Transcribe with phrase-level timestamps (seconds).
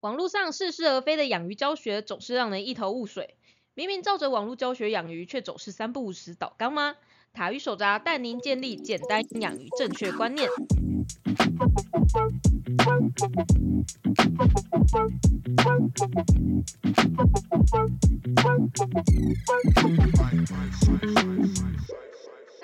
[0.00, 3.34] 网络上似是而非的养鱼教学总是让人一头雾水。
[3.74, 6.96] 明明照着网络教学养鱼，却总是三不五时倒缸吗？
[7.34, 10.48] 塔鱼手札带您建立简单养鱼正确观念。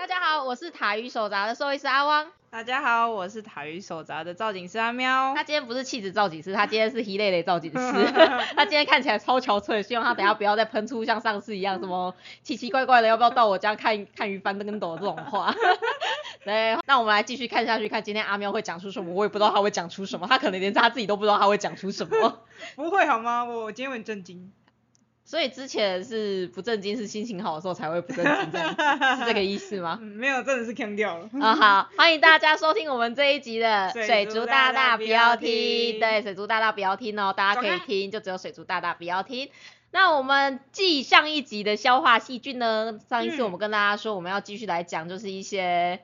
[0.09, 2.30] 大家好，我是塔鱼手札的兽医师阿汪。
[2.48, 5.34] 大家好，我是塔鱼手札的造景师阿喵。
[5.34, 8.07] 他今天不是气质造景师，他今天是黑累累造景师。
[8.54, 15.53] 他今天看起来超憔悴，希望他等下不要再喷出像上次一样什么奇奇怪怪的，要不要到我家看看鱼翻跟斗这种话。
[16.44, 19.13] 对，那我们来继续看下去，看今天阿喵会讲出什么。
[19.13, 22.44] 我也不知道他会讲出什么，他可能连他自己都不知道他会讲出什么。
[22.77, 23.44] 不会好吗？
[23.44, 24.52] 我今天很震惊。
[25.26, 28.61] 所以之前是不正经，是心情好的时候才会不正经，
[29.18, 29.99] 是这个意思吗？
[30.00, 31.29] 没有，真的是坑掉了。
[31.40, 39.50] 啊好，欢迎大家收听我们这一集的 水族大大不要听，对，水族大大不要听哦，大家可以听，就只有水族大大不要听。
[39.91, 46.00] 那我们继上一集的消化细菌呢，上一次我们跟大家说我们要继续来讲，就是一些。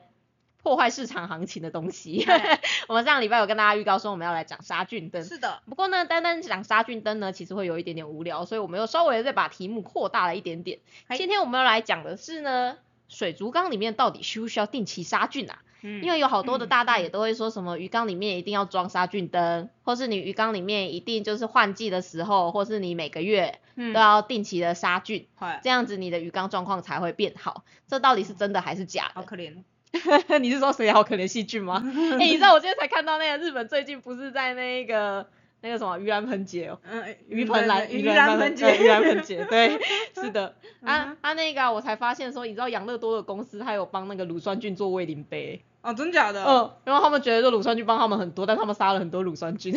[0.63, 2.25] 破坏市场行情的东西。
[2.87, 5.23] 我们上礼拜有跟大家预告说我们要来讲杀菌灯。
[5.23, 5.61] 是的。
[5.69, 10.79] 不过呢，单单讲杀菌灯呢，其实会有一点点无聊，所以我们又稍微再把题目扩大了一点点。
[11.17, 12.77] 今天我们要来讲的是呢，
[13.09, 15.59] 水族缸里面到底需不需要定期杀菌啊？
[15.81, 16.01] 嗯。
[16.01, 25.27] 因为有好多的大大也都会说什么鱼缸里面一定要装杀菌灯，或是你鱼缸里面一定就是换季的时候，或是你每个月都要定期的杀菌，
[25.61, 27.65] 这样子你的鱼缸状况才会变好。
[27.89, 29.15] 这到底是真的还是假的？
[29.15, 29.63] 好可怜。
[30.41, 31.81] 你是说谁好可怜细菌吗？
[32.19, 35.25] 哎，你知道我今天才看到那个日本最近不是在那个
[35.61, 39.79] 那个什么鱼兰盆节哦，嗯，鱼盆兰鱼兰盆节，鱼兰盆节，对，
[40.15, 46.43] 是的，啊啊那个我才发现说，你知道养乐多的公司他有帮那个乳酸菌做胃淋杯，哦，真假的？
[46.43, 49.73] 嗯，然后他们觉得说乳酸菌帮他们很多，但他们杀了很多乳酸菌。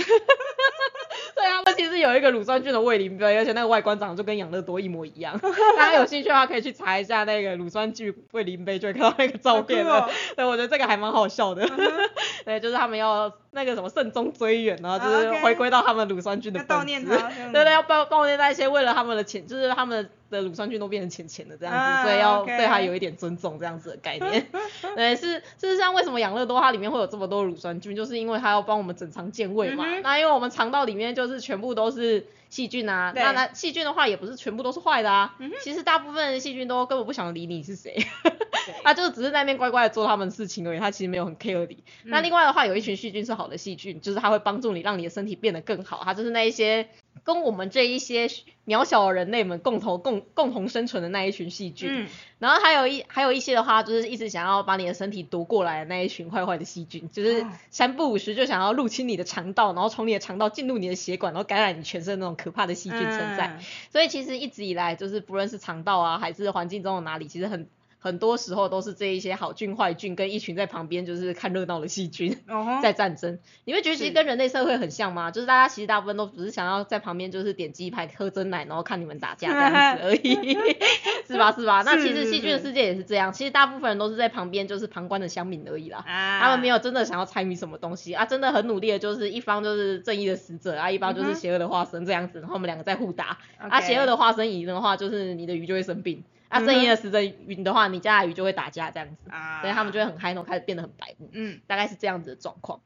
[1.77, 5.39] 其实有一个乳酸菌的胃淋杯，而且那个外观长得就跟养乐多一模一样。
[5.77, 10.09] 大家有兴趣的话可以去查一下那个乳酸菌胃淋杯，就会看到那个照片了。
[10.35, 11.69] 对，我觉得这个还蛮好笑的。
[12.45, 17.17] 对，就是他们要那个什么慎终追远啊，就是回归到他们乳酸菌的悼念他。
[17.51, 24.47] 对对，要悼悼念那些为了他们的钱，就是他们的乳酸菌都变成钱钱的这样子，所以要对他有一点尊重这样子的概念。
[24.95, 29.85] 对，是事实上为什么养乐多它里面会有这么多乳酸菌，就是因为它要帮我们整肠健胃嘛。
[30.03, 37.97] 那因为我们肠道里面就就是全部都是细菌啊，那那细菌的话也不是全部都是坏的啊，其实大部分细菌都根本不想理你是谁，
[38.83, 41.83] 他就只是在那边乖乖的做他们的事情而已，他其实没有很 care 你。
[42.05, 46.89] 那另外的话，有一群细菌是好的细菌，就是它会帮助你让你的身体变得更好，它就是那一些。
[47.27, 48.29] 跟我们这一些
[48.67, 63.59] 渺小的人类们共同共共同生存的那一群细菌，嗯，然后还有一还有一些的话，就是一直想要把你的身体夺过来的那一群坏坏的细菌，就是三不五时就想要入侵你的肠道，然后从你的肠道进入你的血管，然后感染你全身那种可怕的细菌存在。
[63.91, 67.69] 所以其实一直以来，就是不论是肠道啊，还是环境中的哪里，其实很。
[68.07, 72.39] 很多时候都是这一些好菌坏菌跟一群在旁边就是看热闹的细菌
[72.81, 73.41] 在战争。
[73.65, 75.33] 你会觉得其实跟人类社会很像吗？
[75.33, 80.57] 就是大家其实大部分都只是想要在旁边就是点鸡排喝真奶，然后看你们打架这样子而已，
[81.27, 81.51] 是吧？
[81.51, 81.83] 是吧？
[81.85, 86.05] 那其实细菌的世界也是这样，其实大部分人都是在旁边就是旁观的乡民而已啦。
[86.07, 93.39] 他们没有真的想要参与什么东西啊，真的很努力的就是一方就是正义的使者啊，一方就是邪恶的化身这样子，然后我们两个在互打。
[93.59, 96.23] 啊，邪恶的化身赢的话，就是你的鱼就会生病。
[96.49, 99.17] 啊，正义的使者云的话，你家的鱼就会打架这样子，
[99.61, 102.81] 所以他们就会很嗨，然后开始变得很白目，嗯，大概是这样子的状况。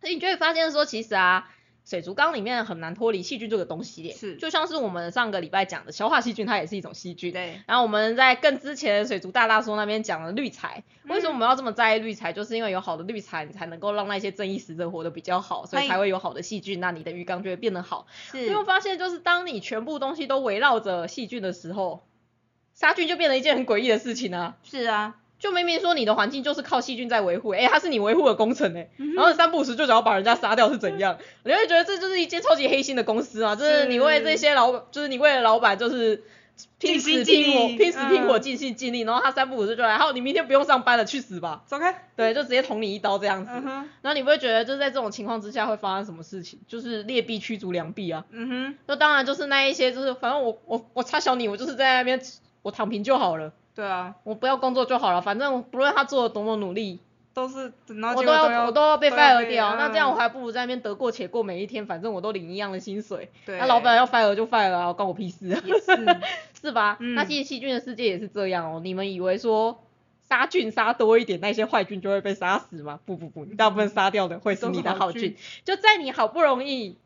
[0.00, 1.48] 所以你就会发现说，其实啊，
[1.84, 7.60] 水族缸里面很难脱离细菌这个东西，是，就像是我们上个礼拜讲的消化细菌，它也是一种细菌，对。
[7.66, 12.32] 然后我们在更之前的水族大大叔那边讲了滤材，为什么我们要这么在意滤材？
[12.32, 18.06] 就是因为有好的滤材，你才能够让那些正义使者活得比较好，所以才会有好的细菌，那你的鱼缸就会变得好。
[18.32, 18.48] 是。
[18.48, 22.02] 你会发现，就是当你全部东西都围绕着细菌的时候。
[22.76, 24.54] 杀菌就变成一件很诡异的事情啊！
[24.62, 31.16] 是啊，就明明说你的环境就是靠细菌在维护，哎，它是你维护的工程哎，然后三不五时就想要把人家杀掉是怎样？
[31.42, 33.56] 你会觉得这就是一间超级黑心的公司啊！
[33.56, 36.22] 就是你为这些老，就是你为了老板就是
[36.78, 42.08] 拼死拼活，拼死拼活尽心尽力，然后他三不五时就来，好，你明天不用上班了，去死吧，走开。
[42.14, 43.50] 对，就直接捅你一刀这样子。
[43.52, 46.60] 然后你不会觉得就是在这种情况之下会发生什么事情？
[46.68, 48.26] 就是劣币驱逐良币啊。
[48.30, 48.78] 嗯哼。
[48.86, 52.20] 那当然就是那一些，就是反正我我我插小你，我就是在那边。
[52.66, 53.52] 我躺平就好了。
[53.76, 56.98] 对啊，我不要工作就好了，反正不论他做的多么努力，
[57.32, 59.76] 都是我都要我都要被 fire 掉。
[59.76, 63.30] 那这样我还不如在那边得过且过每一天，反正我都领一样的薪水。
[63.44, 63.56] 对。
[63.60, 65.46] 那老板要 fire 就 fire 啊，关我屁事。
[65.46, 66.18] 也是。
[66.60, 66.96] 是吧？
[66.98, 68.80] 那其实细菌的世界也是这样哦。
[68.82, 69.84] 你们以为说
[70.28, 72.98] 杀菌杀多一点，那些坏菌就会被杀死吗？
[73.04, 75.36] 不不不，你大部分杀掉的会是你的好菌。
[75.64, 76.98] 就在你好不容易。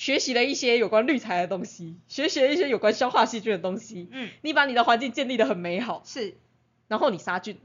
[0.00, 6.38] 学习了一些有关滤材的东西，学习了一些有关消化细菌的东西，嗯，你把你的环境建立的很美好，是，
[6.88, 7.58] 然后你杀菌，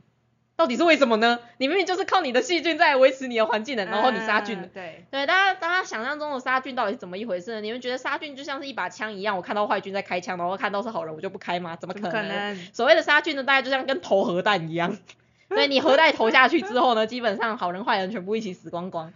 [0.57, 1.39] 到底是为什么呢？
[1.59, 4.67] 你明明就是靠你的细菌在维持你的环境的，然后你杀菌的。
[4.67, 7.61] 对，对，大家大家想象中的杀菌到底是怎么一回事呢？
[7.61, 11.77] 你们觉得杀菌就像是一把枪一样，我看到坏菌在开枪，然后看到是好人我就不开吗？
[11.77, 12.11] 怎么可能？
[12.11, 14.97] 可能所谓的杀菌呢，大概就像跟投核弹一样，
[15.47, 19.13] 对你核弹投下去之后呢，基本上好人坏人全部一起死光光。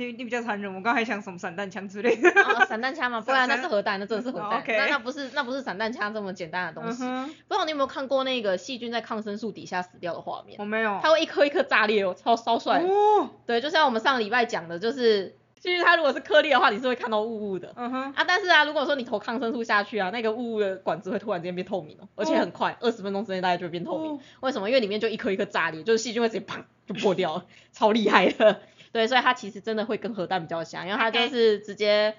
[0.00, 2.30] 你你比较残忍，我刚才想什么散弹枪之类的。
[2.30, 4.64] 哦，散弹枪嘛， 不然那是核弹，那真的是核弹。
[4.66, 7.04] 那那不是那不是散弹枪这么简单的东西。
[7.04, 10.56] 嗯不知道你有没有看过那个细菌在抗生素底下死掉的画面？
[10.58, 10.98] 我没有。
[11.02, 12.80] 它会一颗一颗炸裂哦，超超帅。
[12.82, 17.74] 哦，对，就像我们上个礼拜讲的，就是细菌它如果是颗粒的话，你是会看到雾雾的。
[17.76, 24.12] 嗯哼，啊，但是啊，如果说你投抗生素下去啊，那个雾雾的管子会突然间变透明哦，而且很快，二十分钟之内大概就会变透明。
[24.12, 24.70] 哦为什么？
[24.70, 28.60] 因为里面就一颗一颗炸裂，就是细菌会直接砰就破掉了，超厉害的。
[28.92, 32.14] 对，所以它其实真的会跟核弹比较像，因为它就是直接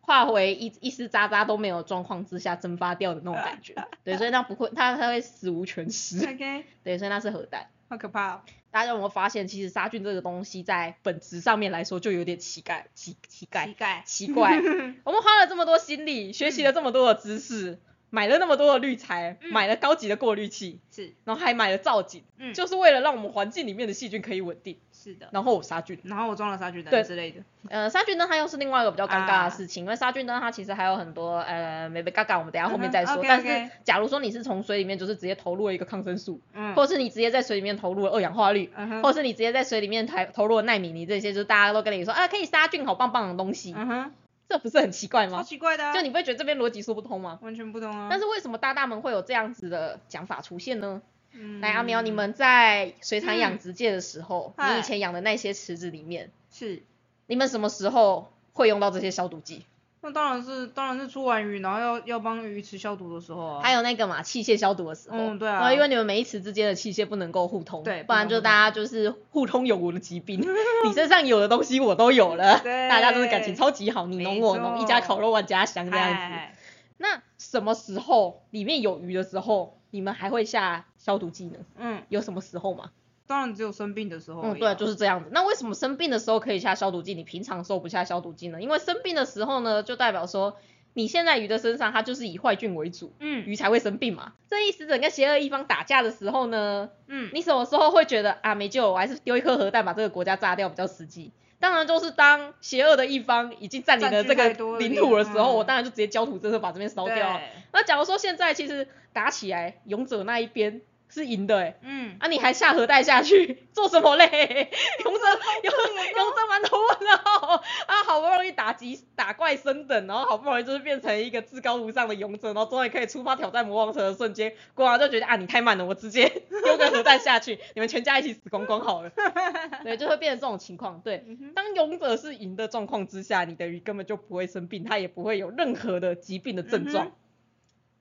[0.00, 3.74] 化为一一丝渣渣都没有的状况之下蒸发掉的那种感觉。
[4.04, 6.18] 对，所以它不会，它它会死无全尸。
[6.18, 7.68] OK， 对，所以那是核弹。
[7.88, 8.40] 好可怕哦。
[8.70, 14.02] 大家有没有发现，其实杀菌这个东西在本质上面来说就有点奇怪，奇奇怪奇怪。
[14.06, 14.56] 奇怪。
[15.04, 17.78] 我们花了这么多心力，学习了这么多的知识，
[18.14, 24.76] 买了那么多的滤材，嗯买了高级的过滤器，是，然后还买了造景，嗯，就是为了让我们环境里面的细菌可以稳定。
[24.92, 25.26] 是的。
[25.32, 27.40] 然后我杀菌，然后我装了杀菌对灯之类的。
[27.70, 33.24] 呃，杀菌灯它又是另外一个比较尴尬啊的事情，因为杀菌灯它其实还有很多呃没没嘎嘎，我们等下后面再说。
[33.26, 36.74] 但是假如说你是从水里面就是直接投入了一个抗生素，嗯。
[36.74, 38.70] 或是你直接在水里面投入了二氧化氯。
[39.02, 44.12] 或是你直接在水里面投投入了纳米尼这些，就是大家都跟你说啊可以杀菌，好棒棒的东西，嗯哼。
[44.52, 45.42] 这不是很奇怪超吗？
[45.42, 45.94] 奇怪的啊。
[45.94, 47.38] 就你不会觉得这边逻辑说不通吗？
[47.40, 48.08] 完全不通啊。
[48.10, 51.00] 但是为什么大大们会有这样子的讲法出现呢？
[51.32, 56.82] 嗯来阿喵，你们在水产养殖界的时候，嗨你以前养的那些池子里面，是。
[57.26, 59.64] 你们什么时候会用到这些消毒剂？
[60.04, 63.60] 那当然是，当然是出完鱼，然后要要帮鱼池消毒的时候啊。
[63.62, 70.40] 还有那个嘛，器械消毒的时候，嗯对啊然后因为你们每一池之间的器械不能够互通，对不然就大家就是互通有无的疾病，
[70.84, 76.36] 你身上有的东西我都有了，对大家真的感情超级好，你侬我侬，一家烤肉万家香这样子。
[76.98, 81.58] 那什么时候里面有鱼的时候，你们还会下消毒剂呢？
[81.78, 82.90] 嗯，有什么时候吗？
[83.32, 84.42] 当然只有生病的时候。
[84.42, 85.30] 嗯，对，就是这样子。
[85.32, 88.60] 那为什么生病的时候可以下消毒剂，你平常的时候不下消毒剂呢？
[88.60, 90.56] 因为生病的时候呢，就代表说
[90.92, 94.34] 你现在鱼的身上它就是以坏菌为主，嗯鱼才会生病嘛。
[94.50, 101.32] 这意思整个邪恶一方打架的时候呢，嗯，你什么时候会觉得啊没救了，我还是丢一颗核弹把这个国家炸掉比较实际？
[101.58, 104.48] 当然就是当邪恶的一方已经占领了这个
[104.78, 107.40] 领土的时候，嗯我当然就直接焦土政策把这边烧掉
[107.72, 110.80] 那假如说现在其实打起来，勇者那一边
[111.12, 114.70] 是赢的、欸，嗯，啊，你还下核弹下去 做什么嘞？
[115.04, 115.20] 勇者
[115.62, 115.74] 勇
[116.16, 126.28] 勇者馒头问的哦，啊，好不容易打击打怪升等，然后好不容易就是变成一个至高无上的勇者，然后终于可以出发挑战魔王城的瞬间，国王就觉得啊你太慢了，我直接
[126.64, 129.10] 丢个核弹下去，你们全家一起死光光好了。
[129.84, 131.02] 对，就会变成这种情况。
[131.04, 137.12] 对，当勇者是赢的状况之下，你的鱼根本就不会生病，它也不会有任何的疾病的症状。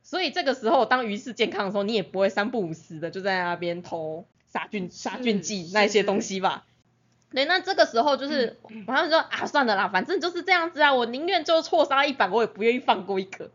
[0.04, 6.66] 所以这个时候，当鱼是健康的时候，你也不会三不五时的就在那边投杀菌杀菌剂那一些东西吧。
[7.34, 13.50] 对，那这个时候就是，嗯我他们说啊，算了啦，反正就是这样子啊，我宁愿就错杀一百，我也不愿意放过一个。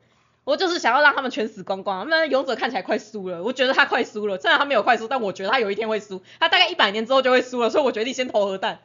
[0.45, 2.09] 我就是想要让他们全死光光。
[2.09, 4.39] 那勇者看起来快输了，我觉得他快输了。
[4.39, 6.23] 虽然他没有快输，但我觉得他有一天会输。
[6.39, 8.79] 他大概一百年之后就会输了，所以我决定先投核弹。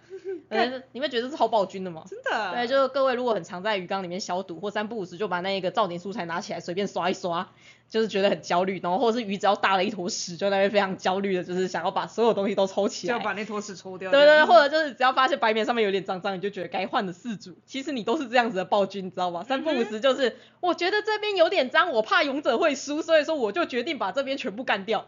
[0.50, 2.03] 呃，你们觉得这是超暴君的吗？
[2.09, 2.53] 真的。
[2.53, 7.50] 对，就是各位如果很常在鱼缸里面消毒，或三不五时就把那个造景素材拿起来随便刷一刷，
[7.89, 13.13] 就是觉得很焦虑，然后或者是鱼只要大了一坨屎，就在那边非常焦虑的，就是想要把所有东西都抽起来。
[13.13, 14.11] 就要把那坨屎抽掉。
[14.11, 17.55] 对对对，或者就是只要发现白棉上面有点脏脏，你就觉得该换的饲主。
[17.65, 19.43] 其实你都是这样子的暴君，你知道吗？
[19.43, 25.07] 三不五时就是，我觉得这边有点脏，我怕勇者会输，所以说我就决定把这边全部干掉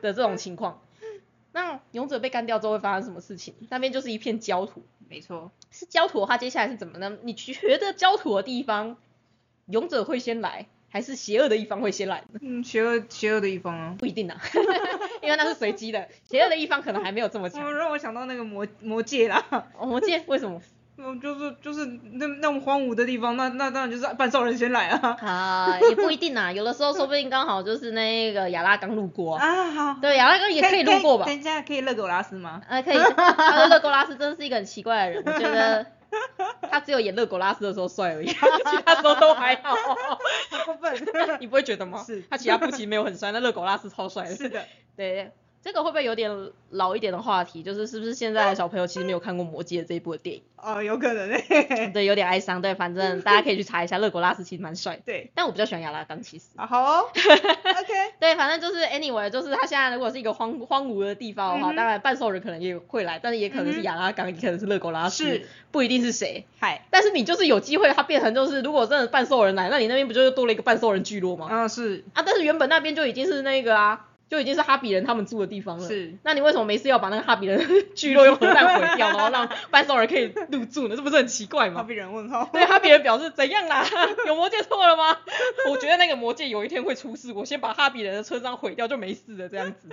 [0.00, 0.80] 的这种情况。
[1.52, 3.54] 那勇者被干掉之后会发生什么事情？
[3.68, 4.82] 那边就是一片焦土。
[5.08, 5.50] 没错。
[5.70, 7.18] 是焦土的话，接下来是怎么呢？
[7.22, 8.96] 你觉得焦土的地方，
[9.66, 12.40] 勇者会先来，还是邪恶的一方会先来呢？
[12.40, 13.94] 嗯，邪恶邪恶的一方啊。
[13.98, 14.40] 不一定啊，
[15.22, 17.72] 因为那是随机的，邪恶的一方可能还没有这么强哦，。
[17.72, 19.44] 让我想到那个魔魔界啦。
[19.78, 20.62] 哦魔戒为什么？
[21.04, 25.16] 嗯，就是就是那那么荒芜的地方，那那当然就是半兽人先来啊。
[25.20, 29.46] 啊，也不一定啊，有的时候说不定刚好就是那个亚拉刚路过啊。
[29.46, 30.00] 啊，好。
[30.00, 31.38] 对，亚拉刚也可以路过吧等？
[31.38, 32.60] 一下，可以勒狗拉斯吗？
[32.68, 32.98] 呃，可以。
[32.98, 35.86] 他勒狗拉斯真的是一个很奇怪的人，我觉得
[36.70, 38.36] 他只有演勒狗拉斯的时候帅而已， 其
[38.84, 39.74] 他时候都还好。
[40.50, 40.94] 好过分。
[41.40, 42.02] 你不会觉得吗？
[42.06, 44.34] 是他其他部其没有很帅，那勒狗拉斯超帅的。
[44.34, 44.62] 是的。
[44.96, 45.32] 对，
[45.62, 47.62] 这个会不会有点老一点的话题？
[47.62, 50.42] 就是是不是现在的小朋友其实没有看过《魔戒》这一部的电影？
[50.56, 51.90] 哦，有可能诶。
[51.94, 52.60] 对，有点哀伤。
[52.62, 55.00] 对，反正大家可以去查一下，勒古拉斯其实蛮帅。
[55.06, 56.46] 对，但我比较喜欢亚拉冈，其实。
[56.56, 57.08] 啊，好哦。
[57.14, 57.92] OK。
[58.18, 66.44] 对，反正就是 anyway，就是他现在如果是一个荒荒芜的地方的话，当然半兽人可能也会来，但是也可能是亚拉冈，也可能是勒古拉斯，是，不一定是谁。
[66.58, 66.84] 嗨。
[66.90, 71.46] 但是你就是有机会，他变成就是，如果真的半兽人来，那你那边不就是多了一个半兽人聚落吗？
[71.48, 72.04] 啊，是。
[72.14, 74.06] 啊，但是原本那边就已经是那个啊。
[74.32, 75.86] 就已经是哈比人他们住的地方了。
[75.86, 77.62] 是，那你为什么没事要把那个哈比人
[77.94, 80.96] 聚落用核弹毁掉，然后让半兽人可以入住呢？
[80.96, 81.82] 这不是很奇怪吗？
[81.82, 82.48] 哈比人问号。
[82.50, 83.86] 对，哈比人表示怎样啦？
[84.26, 85.18] 有魔戒错了吗？
[85.68, 89.90] 我觉得那个魔戒有一天会出事，我先把哈比人的车上毁掉就没事了，这样子。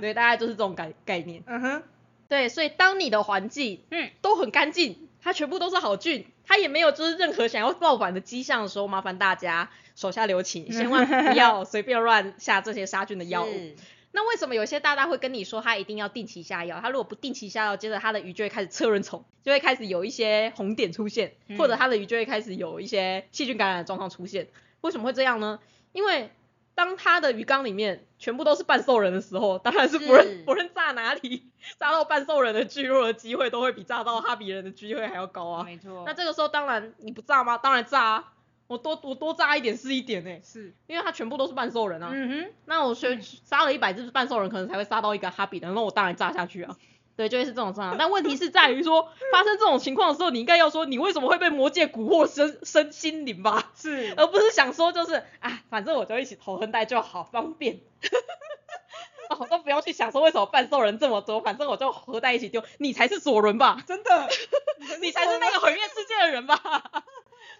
[0.00, 1.42] 对，大概就是这种概概念。
[1.46, 1.82] 嗯哼。
[2.28, 13.74] 对，所以当你的环境嗯都很干净，它全部都是好菌，它也没有就是任何想要造反的迹象的时候，麻烦大家手下留情，千万不要随便乱下这些杀菌的药物。
[14.12, 16.80] 那为什么有些大大会跟你说他一定要定期下药？
[16.80, 24.48] 他如果不定期下药，接着他的鱼就会开始车轮虫，就会开始有一些红点出现，或者他的鱼就会开始有一些细菌感染的状况出现。
[24.80, 25.58] 为什么会这样呢？
[25.92, 26.30] 因为
[26.74, 35.64] 当他的鱼缸里面全部都是半兽人的时候，当然是不论不论炸哪里， 炸到半兽人的聚落的机会都会比炸到哈比人的机会还要高啊。
[35.64, 36.04] 没错。
[36.06, 37.58] 那这个时候当然你不炸吗？
[37.58, 38.32] 当然炸啊。
[38.66, 42.10] 我多我多炸一点是一点呢，是因为他全部都是半兽人啊。
[42.12, 46.76] 嗯哼，那我学杀了一百只半兽人，可能才会杀到一个哈比的，那我当然炸下去啊。
[47.16, 47.96] 对，就会是这种状况。
[47.96, 53.72] 但问题是在于说，发生这种情况的时候，你应该要说你为什么会被魔界蛊惑身身心灵吧？
[53.74, 57.80] 是，而不是想说就是啊，反正我就一起投横带就好，方便。
[59.30, 62.62] 哦，都不要去想说为什么半兽人这么多，反正我就合在一起丢。
[62.78, 63.82] 你才是左轮吧？
[63.86, 64.28] 真的，
[65.00, 66.60] 你才是那个毁灭世界的人吧？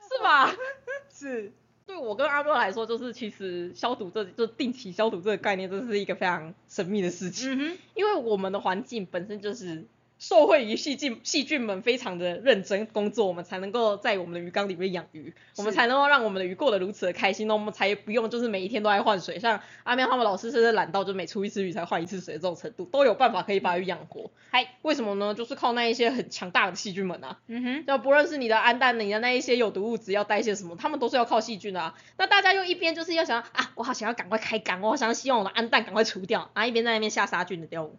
[0.09, 0.55] 是吧？
[1.13, 1.53] 是，
[1.87, 7.79] 对我跟阿诺来说，就是其实消毒这就定期消毒这个概念，这是一个非常神秘的事情。
[7.95, 9.87] 因为我们的环境本身就是。
[10.19, 24.31] 受惠于细菌，细菌们非常的认真工作，我们才能够在我们的鱼缸里面养鱼，我们才能够让我们的鱼过得如此的开心，那我们才不用就是每一天都在换水，像阿喵他们老师甚至懒到就每出一次鱼才换一次水这种程度，都有办法可以把鱼养活。
[24.51, 25.35] 嗨，为什么呢？
[25.35, 27.39] 就是靠那一些很强大的细菌们啊。
[27.47, 31.95] 嗯哼，就不论是你的氨氮，你的那一些有毒物质要代谢什么，他们都是要靠细菌的啊。
[32.17, 37.91] 那大家又一边就是要想啊，我好想要赶快开缸，我好想要希望我的氨氮赶快除掉，然后一边在那边下杀菌的掉。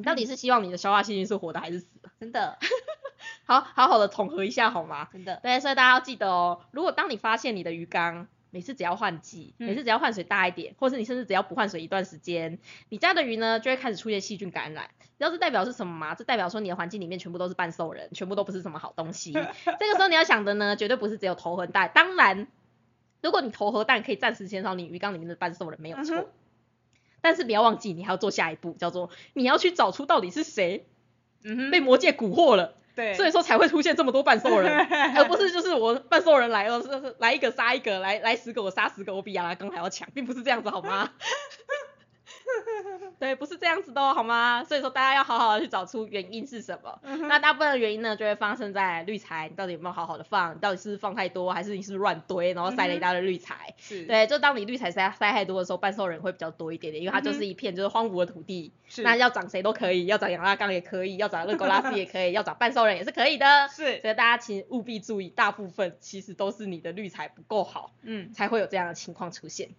[0.00, 2.10] 你到底是希望你的消化细菌是活的还是死的？
[2.18, 2.58] 真的，
[3.44, 5.08] 好好好的统合一下好吗？
[5.12, 14.88] 真的，对，所以大家要记得哦，如果当你发现你的鱼缸每次只要换季，每次只要换水大一点，或是你甚至只要不换水一段时间，你家的鱼呢就会开始出现细菌感染。
[14.98, 16.14] 你知道这代表是什么吗？
[16.14, 19.32] 这代表说你的环境里面全部都是半兽人，全部都不是什么好东西。
[19.78, 21.90] 这个时候你要想的呢，绝对不是只有头和蛋。
[21.94, 22.48] 当然，
[23.22, 26.30] 如果你头和蛋可以暂时减少你鱼缸里面的半兽人，没有错。
[27.20, 30.86] 但是不要忘记，你还要做下一步，叫做你要去找出到底是谁，
[31.44, 34.70] 嗯哼，被魔界蛊惑了，对，所以说才会出现这么多半兽人，
[35.16, 41.10] 而不是就是我半兽人来了，是来一个杀一个，来来十个我杀十个，我比亚拉冈还要强，并不是这样子好吗？
[43.18, 44.64] 对，不是这样子的哦好吗？
[44.64, 47.00] 所以说大家要好好的去找出原因是什么。
[47.28, 50.58] 那大部分的原因呢，就会发生在滤材，你到底有没有好好的放？
[50.58, 53.74] 到底是放太多，还是你是乱堆，然后塞了一大堆滤材？
[53.78, 54.04] 是。
[54.04, 58.72] 对，就当你滤材塞塞太多的时候，半兽人会比较多一点点，因为它就是一片就是荒芜的土地。
[58.88, 59.02] 是。
[59.02, 63.68] 那要长谁都可以，要长杨拉冈也可以，要长热狗拉斯也可以，要长半兽人也是可以的。
[63.68, 64.00] 是。
[64.00, 69.70] 所以大家请务必注意，大部分其实都是你的滤材不够好，嗯，才会有这样的情况出现。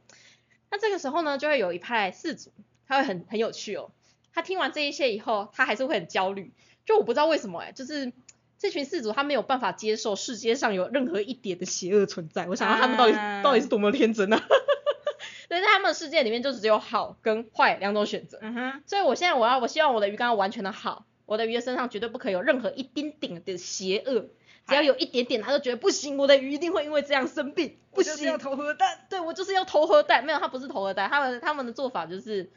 [0.70, 2.52] 那这个时候呢，就会有一派氏族。
[2.92, 3.90] 他会很很有趣哦，
[4.34, 6.52] 他听完这一切以后，他还是会很焦虑。
[6.86, 8.12] 就我不知道为什么哎，就是
[8.60, 12.48] 这群氏族他没有办法接受世界上有任何一点的邪恶存在。
[12.48, 14.44] 我想他们到底到底是多么天真啊！
[15.48, 18.40] 对，在他们的世界里面就只有好跟坏两种选择。
[18.42, 18.84] 嗯哼。
[18.86, 24.26] 所以我现在我要我希望我的鱼缸要完全的好，我的鱼的身上绝对不可以有任何一丁点的邪恶。
[24.68, 27.78] 只要有一点点，他就觉得不行，我的鱼一定会因为这样生病。
[27.94, 29.06] 不行，要投核弹。
[29.10, 30.26] 对，我就是要投核弹。
[30.26, 32.52] 没有，他不是投核弹，他们他们的做法就是。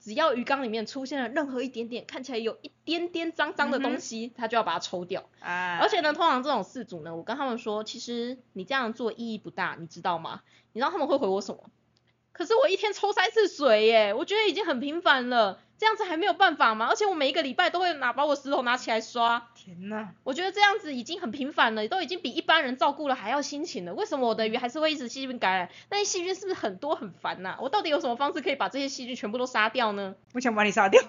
[0.00, 5.28] 只要鱼缸里面出现了任何一点点看起来有一点点脏脏的东西，他就要把它抽掉。
[5.40, 5.78] 啊！
[5.80, 10.40] 而且呢，通常这种饲主呢，我跟他们说，其实你这样做意义不大，你知道吗？
[10.72, 11.70] 你知道他们会回我什么？
[12.32, 15.60] 可是我一天抽三次水耶，我觉得已经很频繁了。
[15.78, 16.88] 这样子还没有办法吗？
[16.90, 19.48] 而且我每一个礼拜都会拿把我石头拿起来刷。
[19.54, 20.10] 天哪！
[20.24, 23.94] 我觉得这样子已经很频繁了，都已经比一般人照顾了还要辛勤了。
[23.94, 25.70] 为什么我的鱼还是会一直细菌感染？
[25.88, 27.56] 那些细菌是不是很多很烦呐？
[27.62, 30.14] 我到底有什么方式可以把这些细菌全部都杀掉呢？
[30.34, 31.02] 我想把你杀掉。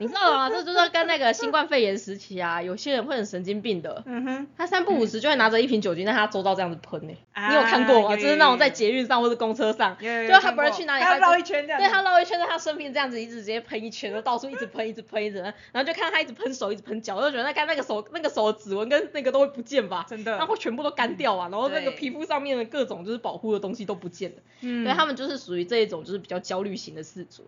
[0.00, 0.48] 你知道吗？
[0.48, 7.12] 这就是跟那个新冠肺炎时期啊，有些人会很神经病的，嗯哼，他三不五时就会拿着一瓶酒精在他周遭这样子喷呢。
[7.48, 8.16] 你有看过吗？
[8.16, 20.06] 就是那种在捷运上或者公车上，就他不是去哪里，他绕一圈这样，对他绕一圈在他身边这样子，一直直接喷一圈，就到处一直喷，一直喷，一直，然后就看他一直喷手，一直喷脚，就觉得那看那个手那个手的指纹跟那个都会不见吧？
[20.08, 24.36] 真的，然后全部都干掉啊，然后那个皮肤上面的各种就是保护的东西都不见了。
[24.62, 27.46] 嗯，对他们就是属于这一种就是比较焦虑型的氏族。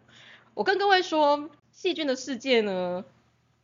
[0.54, 3.05] 我跟各位说，细菌的世界呢，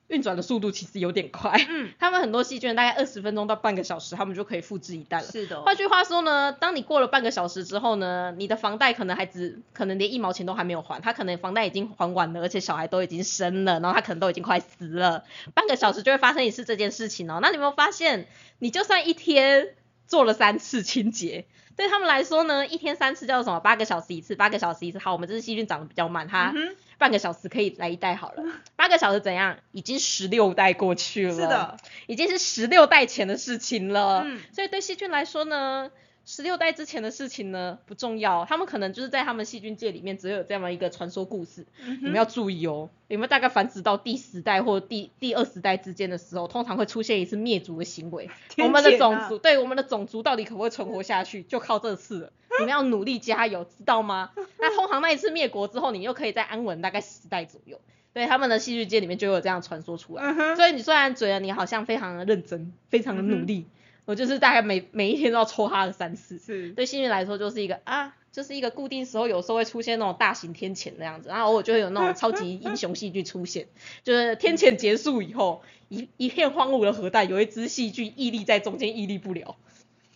[0.08, 1.52] 运转的速度其实有点快。
[1.68, 5.24] 嗯， 他们很多细菌大概二十分钟到半个小时，他们就可以复制一代了。
[5.24, 5.62] 是的。
[5.62, 15.24] 换句话说呢，当你过了半个小时之后呢，你的房贷可能还只可能连一毛钱都还没有还，他可能房贷已经还完了，而且小孩都已经生了，然后他可能都已经快死了。
[15.54, 17.38] 半个小时就会发生一次这件事情哦。
[17.42, 18.26] 那你有没有发现，
[18.58, 19.74] 你就算一天
[20.06, 21.44] 做了三次清洁？
[21.76, 23.60] 对他们来说呢，一天三次叫做什么？
[23.60, 24.98] 八个小时一次，八个小时一次。
[24.98, 26.52] 好，我们这只细菌长得比较慢，它
[26.98, 28.42] 半个小时可以来一袋好了。
[28.76, 29.56] 八个小时怎样？
[29.72, 31.76] 已经十六代过去了，是的，
[32.06, 34.24] 已经是十六代前的事情了。
[34.26, 35.90] 嗯，所以对细菌来说呢。
[36.30, 41.64] 十六代之前的事情呢不重要，他们可能就是在他们细菌界里面只有这样一个传说故事。
[42.02, 48.28] 你们要注意哦，你们大概繁殖到第十代或第第二十代之间的时候，通常会出现一次灭族的行为。
[48.62, 52.32] 我们的种族对我们的种族到底可不可以存活下去，就靠这次了。
[52.58, 54.30] 你们要努力加油，知道吗？
[54.58, 57.80] 那通常那一次灭国之后，你又可以再安稳大概十代左右。
[58.14, 60.56] 对他们的戏剧界里面就有这样传说出来。
[60.56, 63.66] 所以你虽然觉得你好像非常的认真，非常的努力。
[64.06, 73.68] 我就是大概每每一天都要抽他的三次，是对幸运来说就是一个啊，就是一个固定时候，有时候会出现那种大型天谴那样子，然后偶尔就会有那种超级英雄戏剧出现，
[74.02, 79.56] 就是天谴结束以后，一一片荒芜的核弹，有一只细菌屹立在中间屹立不了，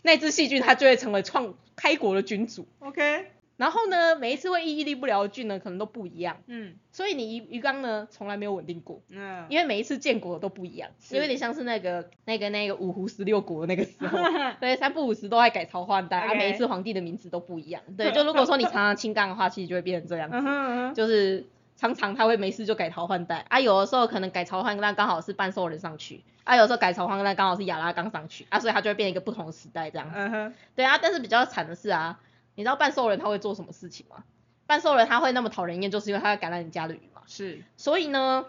[0.03, 2.67] 那只细菌它就会成为创开国的君主。
[2.81, 3.27] OK。
[3.59, 6.39] 然后呢，每一次会屹立不了的菌呢，可能都不一样。
[6.47, 9.01] 嗯，所以你鱼鱼缸呢，从来没有稳定过。
[9.11, 14.19] 嗯，因为每一次建国都不一样，有点像是那个那个那个五胡十六国那个时候，
[14.59, 17.81] 对，三不五时都在改朝换代，啊，每一次皇帝的名字都不一样。
[17.97, 21.47] 对， 就如果说你常常清缸的话，其实就会变成这样子，就是
[21.83, 23.45] 常常他会没事就改朝换代。
[23.49, 30.15] 啊，有的时候可能改朝换代刚好是半兽人上去，啊，有时候改朝换代刚好是亚拉冈上去，啊，所以他就会变一个不同的时代这样子。
[30.17, 32.21] 嗯哼，对啊，但是比较惨的是啊。
[32.55, 34.23] 你知道半兽人他会做什么事情吗？
[34.67, 37.23] 半兽人他会那么讨人厌，就是因为他要感染你家的鱼嘛。
[37.27, 37.62] 是。
[37.77, 38.47] 所以呢，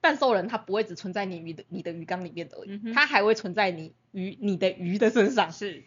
[0.00, 5.52] 半兽人他不会只存在你鱼的你的鱼缸里面而已，他还会存在你鱼你的鱼的身上。
[5.52, 5.82] 是。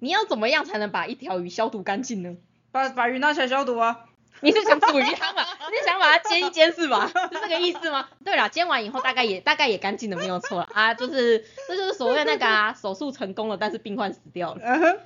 [0.00, 2.36] 你要怎么样才能把一条鱼消毒干净呢？
[2.72, 4.06] 把把鱼拿起来消毒啊。
[4.40, 5.42] 你是想煮鱼汤吗？
[5.70, 7.10] 你是想把它煎一煎是吧？
[7.32, 8.08] 是这个意思吗？
[8.24, 14.60] 对了，煎完以后大概也大概也干净的没有错了啊，就是这就是所谓那个啊，手术成功了，但是病患死掉了，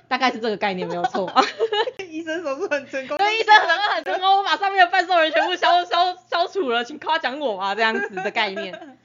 [0.07, 1.31] 大概是这个概念没有错。
[2.09, 3.17] 医生手术很成功。
[3.17, 8.97] 对，医生很很成功，我把上面的半兽人全部消消消除了，请夸奖我啊，这样子的概念。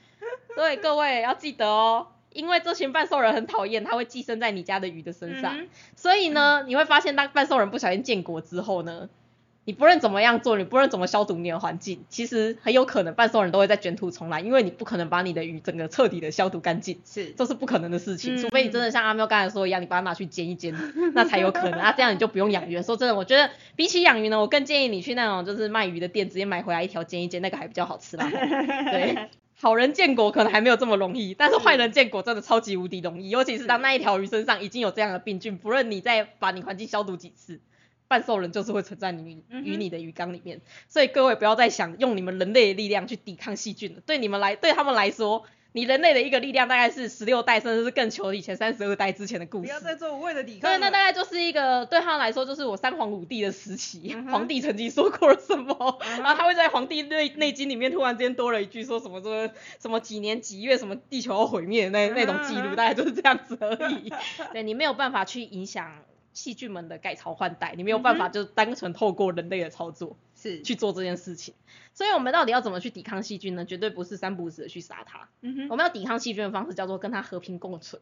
[0.55, 5.55] 所以各位要记得哦，因为这群半兽人很讨厌，他会寄生在你家的鱼的身上，
[5.95, 9.07] 所以呢，你会发现当半兽人不小心建国之后呢。
[9.67, 20.75] 你不论怎么样做，你不论怎么消毒你的环境，其实很有可能半兽人都会再卷土重来，因为你不可能把你的鱼整个彻底的消毒干净，是，这是不可能的事情，除非你真的像阿喵刚才说一样，你把它拿去煎一煎，
[21.15, 22.79] 那才有可能啊，这样你就不用养鱼。
[22.83, 28.29] 说真的，我觉得比起养鱼呢，我更建议你去那种就是卖鱼的店，直接买回来一条煎一煎，那个还比较好吃啦。
[28.29, 37.59] 对，好人建国可能还没有这么容易，但是坏人建国真的超级无敌容易，尤其是当那一条鱼身上已经有这样的病菌，不论你再把你环境消毒几次。
[38.07, 44.01] 半兽人就是会存在你与你的鱼缸里面，所以各位不要再想用你们人类的力量去抵抗细菌了。
[44.05, 49.63] 对你们来，对他们来说，你人类的一个力量大概是十六代，甚至是更久以前三十二代之前的故事。
[49.63, 50.71] 不要再做无谓的抵抗。
[50.71, 59.49] 对，那大概就是一个对他们来说，就是我三皇五帝的时期，皇帝曾经说过了什么，然后他会在皇帝内内经里面突然间多了一句，说什么说
[59.81, 64.13] 什么几年几月什么地球要毁灭那那种记录，大概就是这样子而已。
[64.53, 65.91] 对你没有办法去影响。
[66.35, 71.55] 细菌们的改朝换代，你没有办法就单纯透过人类的操作是去做这件事情。
[71.95, 73.65] 所以我们到底要怎么去抵抗细菌呢？
[73.65, 75.29] 绝对不是三不五时的去杀它。
[75.41, 77.99] 嗯哼，我们要抵抗细菌的方式叫做跟它和平共存。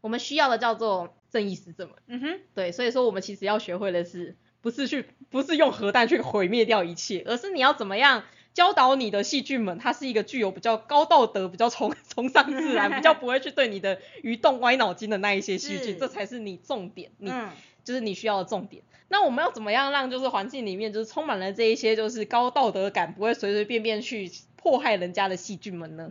[0.00, 1.94] 我们需要的叫做正义使者们。
[2.06, 8.22] 嗯哼，对，所以说我们其实要学会的是，不是去不是用核弹去毁灭掉一切，而是你要怎么样。
[8.54, 17.30] 教导你的细菌们，它是一个具有比较高道德、比较崇 崇尚自然、比较不会去对你的鱼动歪脑筋的那一些细菌，这才是你重点，你
[17.84, 18.82] 就是你需要的重点。
[19.08, 26.08] 那我们要怎么样让就是环境里面就是充满了这一些就是高道德感，不会随随便便去迫害人家的细菌们呢？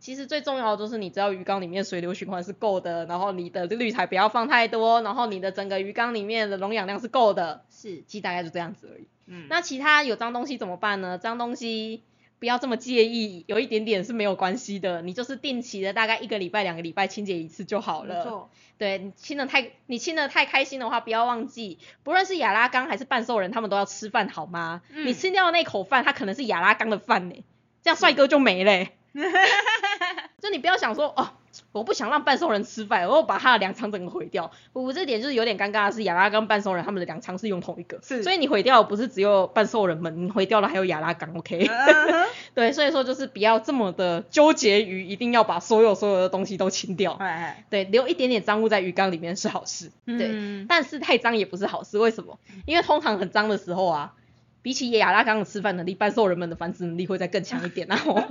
[0.00, 9.06] 其实最重要的就是你知道鱼缸里面水流循环是够的，然后你的滤材不要放太多，然后你的整个鱼缸里面的溶氧量是够的，是，其实大概就这样子而已。
[9.26, 11.18] 嗯，那其他有脏东西怎么办呢？
[11.18, 12.02] 脏东西
[12.38, 18.48] 不要这么介意，有一点点是没有关系的，你就是定期的大概一个礼拜、两个礼拜清洁一次就好了。
[18.78, 24.82] 对你清的太你清的太开心的话，不要忘记，不论是亚拉冈还是半兽人，他们都要吃饭好吗？
[24.90, 27.44] 嗯你吃掉的那口饭，它可能是亚拉冈的饭呢，
[27.82, 28.96] 这样帅哥就没嘞、
[30.40, 31.30] 就你不要想说哦，
[31.72, 34.50] 我不想让半兽人吃饭，我要把他的粮仓整个毁掉。
[34.72, 41.68] 我这点就是有点尴尬的是，亚拉冈半兽人他们的粮仓是用同一个，所以你毁掉的不是只有半兽人们，你毁掉了还有亚拉冈，OK？
[42.54, 47.12] 对，所以说就是不要这么的纠结于一定要把所有所有的东西都清掉。
[47.14, 49.90] 哎哎，对，留一点点脏物在鱼缸里面是好事。
[50.04, 51.98] 对，嗯但是太脏也不是好事。
[51.98, 52.38] 为什么？
[52.66, 54.14] 因为通常很脏的时候啊，
[54.62, 57.86] 比起亚拉冈的吃饭能力，半兽人们的繁殖能力会再更强一点。
[57.88, 58.22] 然后，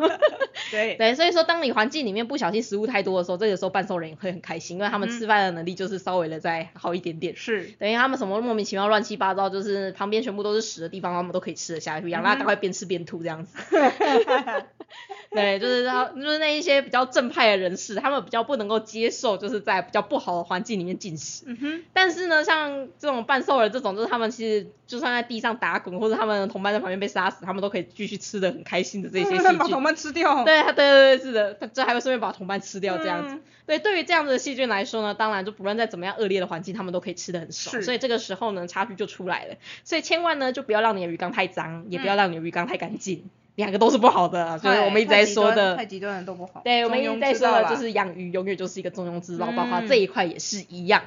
[0.72, 7.36] 对，对，所以说当你环境里面不小心食物太多的时候，这个时候半兽人也会很开心，因为他们嗯吃饭的能力就是稍微的再好一点点。
[7.36, 12.10] 是，等于他们什么莫名其妙乱七八糟，就是旁边全部都是屎的地方，他们都可以吃得下去。
[12.10, 13.58] 羊拉赶快边吃边吐这样子。
[15.32, 21.44] 对，就是他，就是那一些比较正派的人士，他们比较不能够接受，就是在比较不好的环境里面进食。
[21.48, 29.82] 嗯哼，但是呢，像这种半兽人这种，就是他们其实就算在地上打滚，或者他们的同伴在旁边被杀死，他们都可以继续吃的很开心的这些细把同。
[29.82, 33.36] 伴吃掉，对，对对对，是的，他这还会顺便把同伴吃掉这样子。
[33.36, 37.76] 嗯对，对于这样子的细菌来说呢，当然就不论在怎么样恶劣的环境，他们都可以吃的很爽。
[37.78, 39.56] 是所以这个时候呢，差距就出来了。
[39.86, 43.30] 所以千万呢，就不要让你的鱼缸太脏，也不要让你的鱼缸太干净，
[43.62, 44.60] 两个都是不好的。
[44.60, 46.62] 就是我们一直在说的太，极端的都不好。
[46.64, 51.04] 对，我们一直在说的，就是养鱼永远就是一个中庸之道，包括嗯这一块也是一样。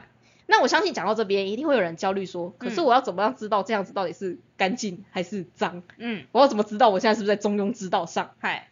[0.46, 5.82] 那我相信讲到这边，一定会有人焦虑说，可是嗯我要怎么样知道这样子到底是干净还是脏？
[5.96, 8.32] 嗯，我要怎么知道我现在是不是在中庸之道上？
[8.40, 8.68] 嗨，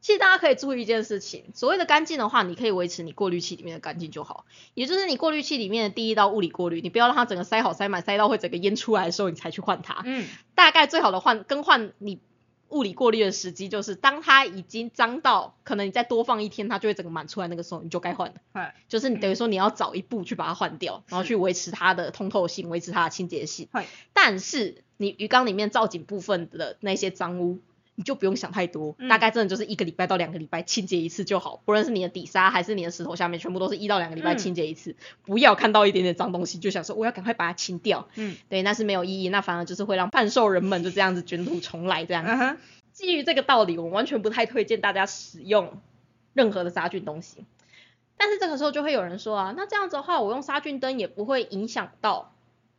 [0.00, 10.02] 其实大家可以注意一件事情，所谓的干净的话，你可以维持你过滤器里面的干净就好，也就是你过滤器里面的第一道物理过滤，你不要让它整个塞好塞满，塞到会整个烟出来的时候，你才去换它。
[10.04, 10.26] 嗯，
[10.56, 12.18] 大概最好的换更换你
[12.68, 18.34] 物理过滤的时机，就是当它已经脏到可能你再多放一天，它就会整个满出来，那个时候你就该换了。
[18.52, 23.68] 嗨，就是你等于说你要早一步去把它换掉，然后去维持它的通透性，维持它的清洁性。
[23.72, 27.60] 嗨，但是你鱼缸里面造景部分的那些脏污，
[27.96, 31.60] 你就不用想太多，嗯大概真的就是一个礼拜到两个礼拜清洁一次就好。
[31.64, 34.94] 不论是你的底沙还是你的石头下面，全部都是一到两个礼拜嗯清洁一次。
[35.24, 42.30] 不要看到一点点脏东西就想说我要赶快把它清掉，嗯，对，那是没有意义，那反而就是会让半兽人们就这样子卷土重来这样子。
[42.32, 42.58] 嗯，
[42.92, 45.80] 基于这个道理，我完全不太推荐大家使用
[46.34, 47.44] 任何的杀菌东西。
[48.18, 52.34] 但是这个时候就会有人说啊，那这样子的话，我用杀菌灯也不会影响到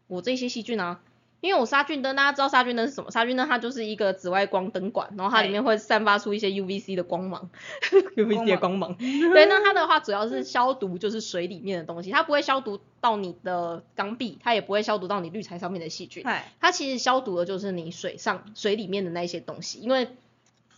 [0.07, 0.99] 我这些细菌啊，
[1.39, 3.11] 因为我杀菌灯，大家知道杀菌灯是什么？
[3.11, 7.49] 杀菌灯它就是一个紫外光灯管，然后它里面会散发出一些 UVC 的光芒，
[8.17, 8.95] UVC 的光芒。
[8.97, 16.23] 对，那它的话主要是消毒，就是水里面的东西，它不会消毒到你的缸壁，它也不会消毒到你滤材上面的细菌。
[16.59, 20.09] 它其实消毒的就是你水上水里面的那一些东西，因为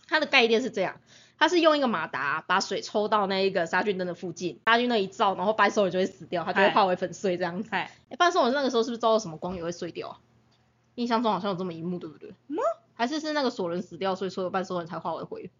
[0.08, 1.00] 它的概念是这样，
[1.38, 7.70] 它是用一个马达把水抽到那一个杀菌灯的附近，杀菌灯一照，然后半兽人就会死掉，它就会化为粉碎这样子。
[7.72, 10.18] 嗨，哎，半兽人那个时候是不是遭到什么光也会碎掉啊？
[11.00, 12.28] 印象中好像有这么一幕，对不对？
[12.46, 12.62] 吗？
[12.92, 15.50] 还是是那个索伦死掉，所以所有半兽人才化为灰？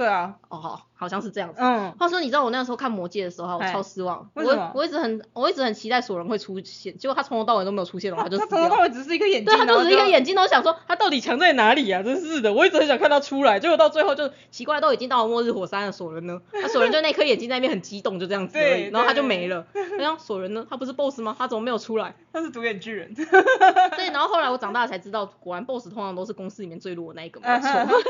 [0.00, 1.56] 对啊，哦，好，好像是这样子。
[1.60, 4.30] 嗯，话说，你知道我那时候看魔戒的时候，我超失望。
[4.32, 8.82] 为什么我我一直很我一直很期待索伦会出现，结果他从头到尾都没有出现，的话他就死了他从头到。
[8.82, 12.02] 尾只是一个眼睛，对，他就只是一个眼睛，都想说他到底强在哪里啊？
[12.02, 19.66] 真是的，我一直很想看他出来，结果到最后就奇怪，都已经到了末日火山了索伦呢， 他索伦就那颗眼睛在那边很激动，就这样子而已，对然后他就没了。
[20.00, 21.36] 然后索伦呢，他不是 BOSS 吗？
[21.38, 22.14] 他怎么没有出来？
[22.32, 23.12] 他是独眼巨人，
[23.96, 28.00] 对，然后后来我长大才知道，果然 BOSS 通常都是公司里面最弱的那一个，没错。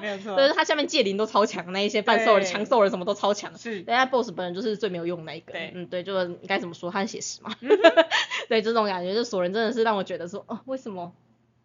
[0.00, 3.56] 没有错，对，他下面戒灵都超强，那一些半兽人、强兽人什么都超强。
[3.58, 5.52] 是，但，他 BOSS 本人就是最没有用那一个。
[5.52, 7.54] 对嗯，对，就是该怎么说，他很写实嘛。
[8.48, 11.12] 对，这种感觉，就索人真的是让我觉得说，哦，为什么？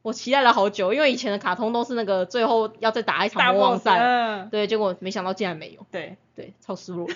[0.02, 7.08] 我期待了好久，因为以前的卡通都是那个最后要再打一场魔王赛，嗯，对，结果没想到竟然没有，对，对，超失落。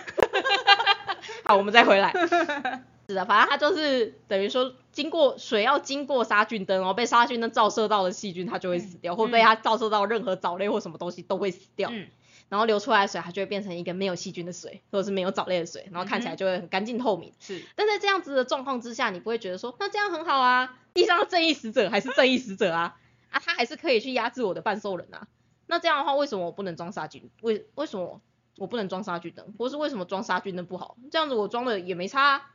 [1.45, 2.11] 好，我们再回来。
[3.07, 11.89] 是的，反正它就是等于说，经过水要经过杀菌灯，然后被杀菌灯照射到的细菌，它就会死掉，或被它照射到任何藻类或什么东西都会死掉。
[11.91, 12.07] 嗯，
[12.49, 17.31] 然后流出来的水，它就会变成一个没有细菌的水，或者是没有藻类的水，然后看起来就会很干净透明。
[17.39, 22.97] 是，但在这样子的状况之下，你不会觉得说，那这样很好啊，地上的正义使者还是正义使者啊，
[23.29, 25.27] 啊，他还是可以去压制我的半兽人啊。
[25.67, 27.29] 那这样的话，为什么我不能装杀菌？
[27.41, 28.19] 为为什么
[28.57, 29.53] 我不能装杀菌灯？
[29.57, 30.97] 或是为什么装杀菌灯不好？
[31.11, 32.51] 这样子我装的也没差、啊，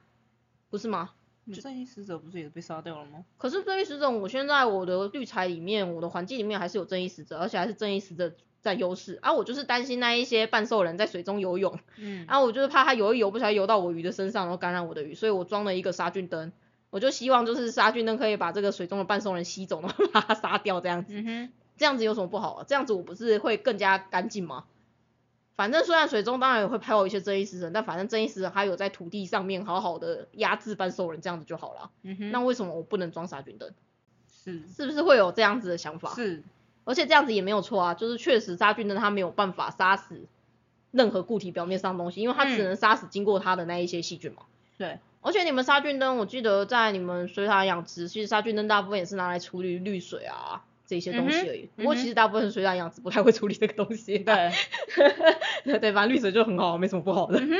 [0.70, 1.12] 不是吗？
[1.44, 3.24] 你正义使者不是也被杀掉了吗？
[3.36, 9.32] 可是正义使者，我现在我的滤材里面，我的环境里面还是有正义使者，而且还是正义使者占优势啊。
[9.32, 16.52] 我就是担心那一些半兽人在水中游泳，嗯，然后我就是怕它游一游不小心游到我鱼的身上，然后感染我的鱼，所以我装了一个杀菌灯。
[16.90, 21.12] 我就希望就是杀菌灯可以把这个水中的半兽人吸走，然后把它杀掉这样子。
[21.12, 22.64] 嗯哼，这样子有什么不好啊？
[22.66, 24.64] 这样子我不是会更加干净吗？
[25.56, 31.90] 反正虽然水中当然也会拍有一些正义使者，但反正正义使者他有在土地上面好好的压制半兽人，这样子就好了。
[32.02, 33.72] 嗯哼，那为什么我不能装杀菌灯？
[34.44, 36.14] 是是不是会有这样子的想法？
[36.14, 36.42] 是，
[36.84, 40.26] 而且这样子也没有错啊，就是确实杀菌灯它没有办法杀死
[40.90, 44.42] 任何固体表面上的东西，因为它只能杀死经过它的那一些细菌嘛。
[44.76, 51.68] 对，而且你们杀菌灯，我记得在你们水塔养殖，其实杀菌灯大部分也是拿来处理滤水啊这些东西而已。
[51.76, 54.18] 不过其实大部分水产养殖不太会处理这个东西。
[54.18, 54.52] 对，
[55.64, 57.38] 对对，反正绿水就很好，没什么不好的。
[57.40, 57.50] 嗯，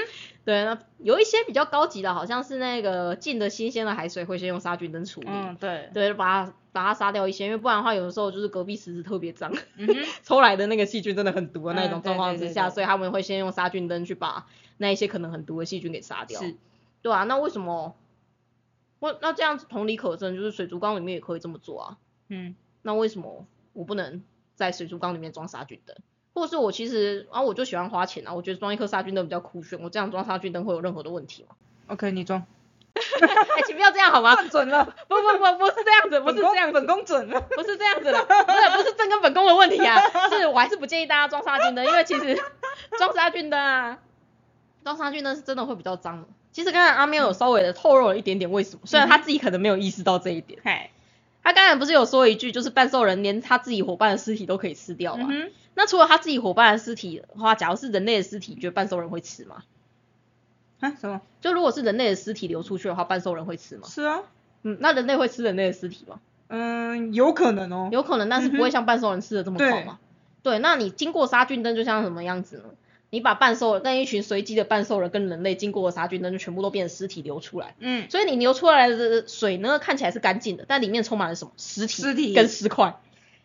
[0.44, 5.26] 对，那有一些比较高级的，好像是那个进的新鲜的海水会先用杀菌灯处理。
[5.30, 9.88] 嗯，对，对，把它把它杀掉一些，因为不然的话，有的时候就是隔壁池子特别脏，嗯，
[10.22, 16.40] 抽来的那个细菌真的很毒的那种嗯状况之下，所以他们会先用杀菌灯去把那一些可能很毒的细菌给杀掉。
[16.40, 16.56] 是，
[17.00, 17.96] 对啊，那为什么？
[19.00, 21.98] 我那这样子同理可证，就是水族缸里面也可以这么做啊。
[22.30, 22.54] 嗯，
[22.87, 24.23] 那为什么我不能
[24.55, 25.97] 在水族缸里面装杀菌灯？
[26.35, 32.44] 或者是我其实啊，我就喜欢花钱啊，我觉得装一颗杀菌灯比较酷炫，我这样装杀菌灯会有任何的问题吗？OK，你装，
[32.94, 34.35] 哎、请不要这样好吗？
[34.35, 39.99] 算准了，不不不，不是这样子，不是这样子，本宫准了， 不是这样子的，不是不是正跟本宫的问题啊，
[40.31, 42.37] 是我还是不建议大家装杀菌灯，因为其实
[42.99, 43.99] 装杀菌灯啊，
[44.83, 46.27] 装杀菌灯是真的会比较脏。
[46.51, 50.61] 其实刚才阿喵有稍微的透露了一点点为什么，虽然他自己可能没有意识到这一点。
[50.64, 50.90] 嗨，
[51.44, 55.28] 他刚才不是有说一句，就是半兽人连他自己伙伴的尸体都可以吃掉吗？
[55.30, 59.62] 嗯，那除了他自己伙伴的尸体的话，假如是人类的尸体，你觉得半兽人会吃吗？
[60.80, 61.20] 啊，什么？
[61.40, 63.87] 就如果是人类的尸体流出去的话，半兽人会吃吗？
[63.87, 64.22] 是啊，
[64.62, 66.18] 嗯，那人类会吃人类的尸体吗？
[66.48, 69.98] 嗯，有可能哦，有可能，但是不会像半兽人吃的这么快嘛。
[70.42, 72.64] 对，那你经过杀菌灯就像什么样子呢？
[73.14, 82.96] 你把半兽人那一群随机的半兽人跟人类经过的杀菌灯就全部都变成尸体流出来，嗯，所以你流出来的水呢看起来是干净的，但里面充满了什么尸体、尸体跟尸块。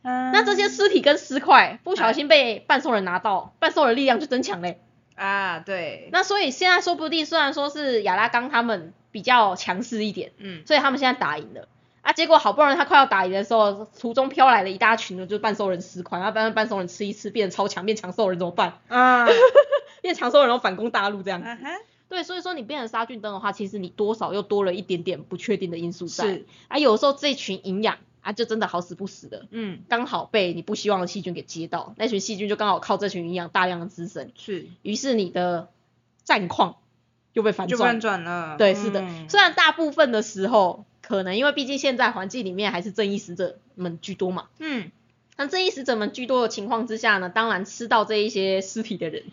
[0.02, 4.82] 嗯那这些尸体跟尸块不小心被半兽人拿到，半兽人力量就增强嘞。
[5.16, 11.68] 啊，对，那所以现在说不定虽然说是亚拉冈他们比较强势一点，嗯，所以他们现在打赢了。
[12.02, 18.80] 啊，结果好不容易他快要打赢的时候，途中飘来了一大群的，就是半兽人尸块，然后半半兽人吃一吃，变成超强，变强兽人怎么办？
[18.88, 19.28] 啊，
[20.02, 21.42] 变强兽人然后反攻大陆这样
[22.08, 26.24] 对，所以说你变成杀菌灯的话，其实你多少又多了一点点不确定的因素在。
[26.26, 35.70] 是，啊，有时候这群营养啊，就真的好死不死的，嗯，刚好被你不希望的细菌给接到，那群细菌就刚好靠这群营养大量的滋生，是，于是你的
[36.24, 36.78] 战况
[37.34, 38.00] 又被反就转翻。
[38.00, 44.92] 转了，对，是的，嗯虽然大部分的时候可能因为毕竟现在环境里面还是正义使者们居多嘛，嗯，
[45.38, 49.24] 那正义使者们居多的情况之下呢，当然吃到这一些尸体的人，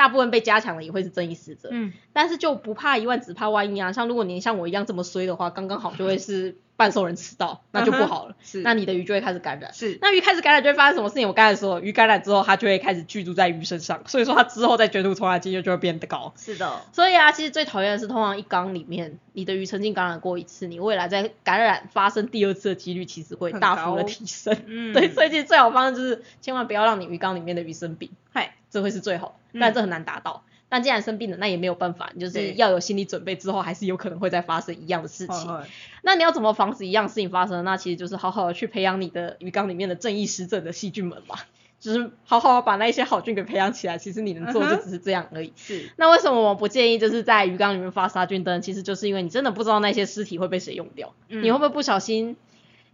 [0.00, 9.74] 大部分被加强了也会是正义使者，嗯，但是就不怕一万只怕万一啊，像如果您像我一样这么衰的话，刚刚好就会是半兽人迟到，那就不好了，是，那你的鱼就会开始感染。
[9.74, 11.28] 是，那鱼开始感染就会发生什么事情？
[11.28, 16.32] 我刚才说，鱼感染之后，它就会开始居住在鱼身上，所以说它之后在卷土重来几率就会变得高。
[16.34, 24.56] 是的，所以啊，其实最讨厌的是，通常一缸里面，你的鱼曾经感染过一次，你未来在感染发生第二次的几率其实会大幅的提升。
[24.64, 30.44] 嗯，对，所以其实最好的方式就是千万不要让你鱼缸里面的鱼生病，嗨，这会是最好但这很难达到。
[30.68, 35.60] 但既然生病了，那也没有办法，你就是要有心理准备，之后还是有可能会再发生一样的事情。
[36.02, 37.64] 那你要怎么防止一样事情发生？
[37.64, 41.34] 那其实就是好好的去培养你的鱼缸里面的正义使者的细菌们嘛，
[41.80, 43.98] 就是好好把那一些好菌给培养起来。
[43.98, 45.52] 其实你能做就只是这样而已。
[45.56, 48.62] 是，那为什么我不建议就是在鱼缸里面发杀菌灯？
[48.62, 52.36] 其实就是因为你真的不知道那些尸体会被谁用掉，嗯你会不会不小心？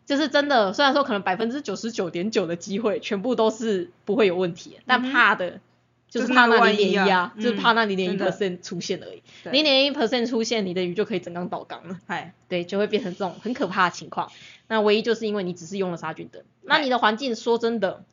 [0.07, 5.61] 就是真的，虽然说可能百分之九十九点九的机会全部都是不会有问题的，但怕的
[6.09, 9.23] 就是怕那零点一啊就是嗯怕那零点一 percent 出现而已。
[9.51, 11.99] 零点一 percent 出现，你的鱼就可以整缸倒缸了。
[12.07, 14.31] 嗨，对，就会变成这种很可怕的情况。
[14.69, 18.05] 那唯一就是因为你只是用了杀菌灯，那你的环境说真的，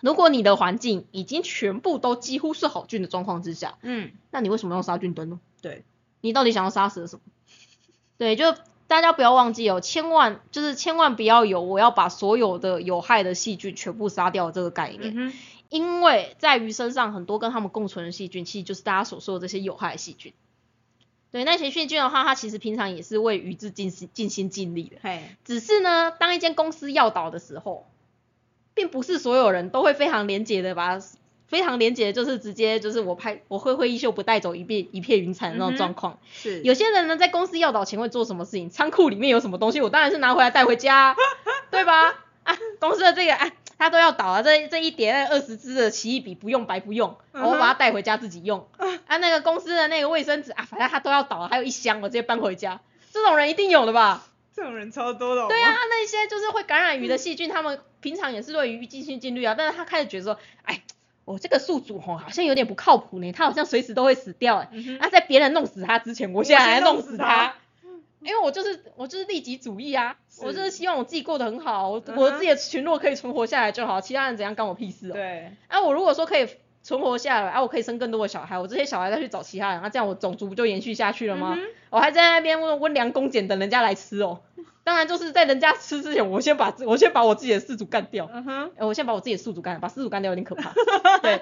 [0.00, 5.38] 如果你的环境已经全部都几乎是好菌的状况之下，嗯，那你为什么用杀菌灯呢？
[5.60, 5.84] 对，
[6.22, 7.22] 你到底想要杀死了什么？
[8.16, 8.54] 对，就
[8.90, 15.32] 大家不要忘记哦，千万就是千万不要有我要把所有的有害的细菌全部杀掉这个概念，嗯，
[15.68, 20.32] 因为在鱼身上很多跟它们共存的细菌，其实就是大家所说的这些有害细菌。
[21.30, 24.96] 对，那些细菌的话，它其实平常也是为鱼质尽心尽心尽力的。
[25.00, 27.86] 嗨，只是呢，当一间公司要倒的时候，
[28.74, 31.06] 并不是所有人都会非常廉洁的把它
[31.50, 36.20] 非常廉洁的，就是直接就是我拍我挥挥衣袖不带走一片一片云彩的那种状况。
[36.32, 38.70] 是，有些人呢，在公司要倒前会做什么事情？
[38.70, 41.16] 仓库里面有什么东西，我当然是拿回来带回家，
[41.72, 42.14] 对吧？
[42.44, 48.68] 啊，公司的这个啊，他都要倒了，这这一叠那二十支的奇异笔不用白不用，我把它带回家自己用。
[49.08, 52.80] 啊，那个公司的那个卫生纸啊，反正他都要倒了，还有一箱，我直接搬回家。
[53.12, 54.24] 这种人一定有的吧？
[54.54, 55.48] 这种人超多的。
[55.48, 60.82] 对啊，那些就是会感染鱼的细菌，他们平常也是对鱼尽心尽力啊，但是他开始觉得说，哎，
[61.30, 67.54] 我这个宿主吼好像有点不靠谱呢，他好像随时都会死掉哎，啊，在别人弄死他之前，我现在来弄死他，
[68.20, 75.12] 因为我就是我就是利己主义啊，我就是希望我自己过得很好，我我自己的群落可以存活下来就好，其他人怎样关我屁事哦。
[75.14, 76.48] 对，啊，我如果说可以。
[76.90, 81.56] 存活下来，啊，我可以生更多的小孩，我这些小孩再去找其他人，那这样我种族不就延续下去了吗？
[81.90, 84.40] 我还在那边温温良恭俭等人家来吃哦。
[84.82, 88.28] 当然就是在人家吃之前，我先把我先把我自己的氏族干掉。
[88.32, 90.72] 嗯哼，我先把我自己的宿主干，把氏族干掉有点可怕。
[91.22, 91.40] 对，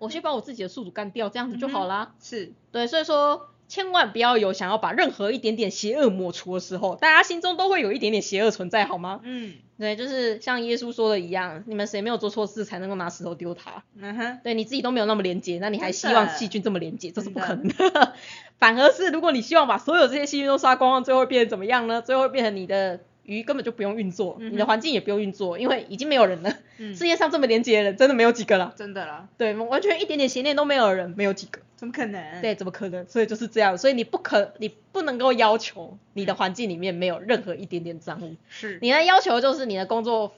[0.00, 2.12] 我先把我自己的宿主干掉，这样子就好啦。
[2.20, 9.20] 是，对，所以说千万不要有想要把任何一点点邪恶抹除的时候，大家心中都会有一点点邪恶存在，好吗？
[9.22, 9.54] 嗯。
[9.78, 13.84] 对，就是像耶稣说的一样，你们谁没有做错事才能够拿石头丢他？
[13.96, 17.10] 嗯哼，对，你自己都没有那么廉洁，那你还希望细菌这么廉洁？
[17.12, 18.14] 这是不可能的。
[18.58, 22.02] 反而是如果你希望把所有这些细菌都杀光，最后会变成怎么样呢？
[22.02, 23.00] 最后会变成你的。
[23.28, 26.50] 鱼根本就不用运作，你的环境也不用运作，因为已经没有人了。
[26.78, 28.72] 世界上这么廉洁的人，真的没有几个了。
[28.74, 29.28] 真的啦。
[29.36, 31.60] 对，完全一点点邪念都没有的人，没有几个。
[31.76, 32.40] 怎么可能？
[32.40, 33.06] 对，怎么可能？
[33.06, 38.34] 所以就是这样，所以你不可，你不能够要求你的环境里面没有任何一点点脏污。
[38.48, 38.78] 是。
[38.80, 40.32] 你的要求就是你的工作，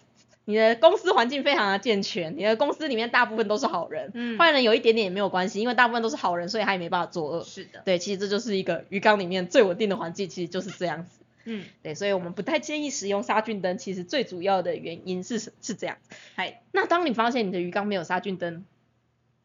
[0.47, 7.45] 你的公司环境非常的健全，你的公司里面大部分都是好人，嗯，坏人有一点点也没有关系，因为大部分都是好人，所以他也没办法作恶。
[7.45, 7.83] 是的。
[7.85, 11.21] 对，其实这就是一个鱼缸里面最稳定的环境，其实就是这样子。
[11.53, 13.77] 嗯，对，所以我们不太建议使用杀菌灯。
[13.77, 15.97] 其实最主要的原因是是这样。
[16.37, 18.65] 嗨，那当你发现你的鱼缸没有杀菌灯，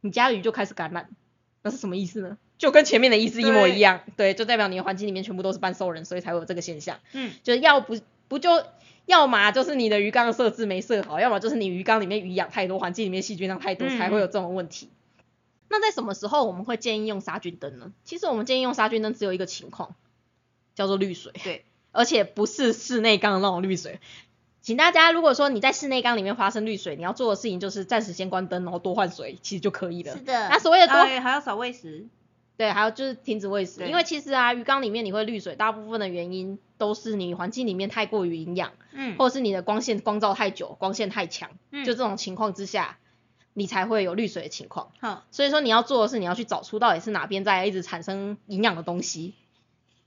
[0.01, 1.09] 你家的鱼就开始感染，
[1.63, 2.37] 那是什么意思呢？
[2.59, 4.01] 就跟前面的意思一模一样。
[4.15, 6.99] 对，就代表你的环境里面全部都是半兽人，所以才会有这个现象。
[7.13, 8.63] 嗯，就是要不不就
[9.07, 14.89] 要么就是你的鱼缸设置没设好，要么就是你鱼缸里面鱼养太多，环境里面细菌量太多，才会有这种问题。
[15.69, 17.91] 那在什么时候我们会建议用杀菌灯呢？
[18.03, 19.95] 其实我们建议用杀菌灯只有一个情况，
[20.75, 21.33] 叫做滤水。
[21.43, 21.65] 对。
[21.95, 23.99] 而且不是室内缸那种滤水，
[24.61, 30.13] 请大家如果说你在室内缸里面发生滤水，你要做的事情就是暂时先关灯，然后多换水，其实就可以了。
[30.13, 30.49] 是的。
[30.49, 32.07] 那所谓的多还要少喂食。
[32.57, 42.97] 对，还有就是停止喂食，因为其实啊，鱼缸里面你会滤水，大部分的原因都是你环境里面太过于营养，嗯，或者是你的光线光照太久，光线太强，嗯，就这种情况之下，
[43.53, 44.91] 你才会有滤水的情况。
[45.01, 49.33] 好，所以说你要做的是你要去找出到底是哪边在一直产生营养的东西。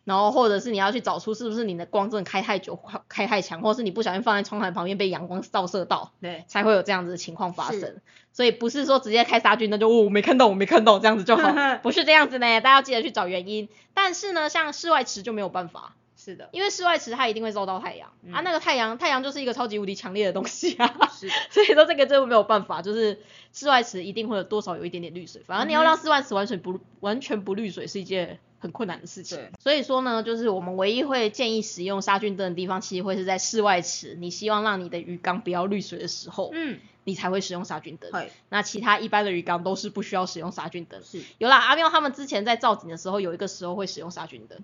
[0.08, 8.00] 然后或者是你要去找出是不是你的光真的开太久、开太强，或者是你不小心放在窗台旁边被阳光照射到，对，才会有这样子的情况发生。
[8.32, 13.68] 所以不是说直接开杀菌灯就哦我没看到我没看到这样子就好， 不是这样子呢，大家要记得去找原因。
[13.92, 18.08] 但是呢，像室外池就没有办法，是的，因为室外池它一定会照到太阳。
[18.32, 23.20] 啊，那个太阳太阳就是一个超级无敌强烈的东西啊， 是，所以说这个真的没有办法，就是
[23.52, 28.38] 室外池一定会有多少有一点点滤水，反正你要让室外池完全不完全不滤水是一件。
[28.60, 34.14] 很困难的事情，所以说呢，就是我们唯一会建议使用杀菌灯的地方，其实会是在室外池。
[34.14, 38.10] 你希望让你的鱼缸不要滤水的时候，嗯，你才会使用杀菌灯。
[38.48, 41.00] 那其他一般的鱼缸都是不需要使用杀菌灯。
[41.04, 44.58] 是，有啦，阿喵他们之前在造景的时候，有一个时候会使用杀菌灯，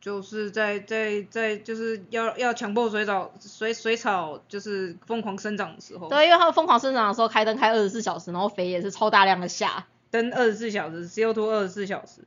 [0.00, 6.08] 就是在在在就是要要强迫水草水水草就是疯狂生长的时候。
[6.08, 9.86] 对，因为它们疯狂生长的时候，开灯开二十四小时，然后肥也是超大量的下。
[10.10, 12.22] 灯二十四小时，CO2 二十四小时。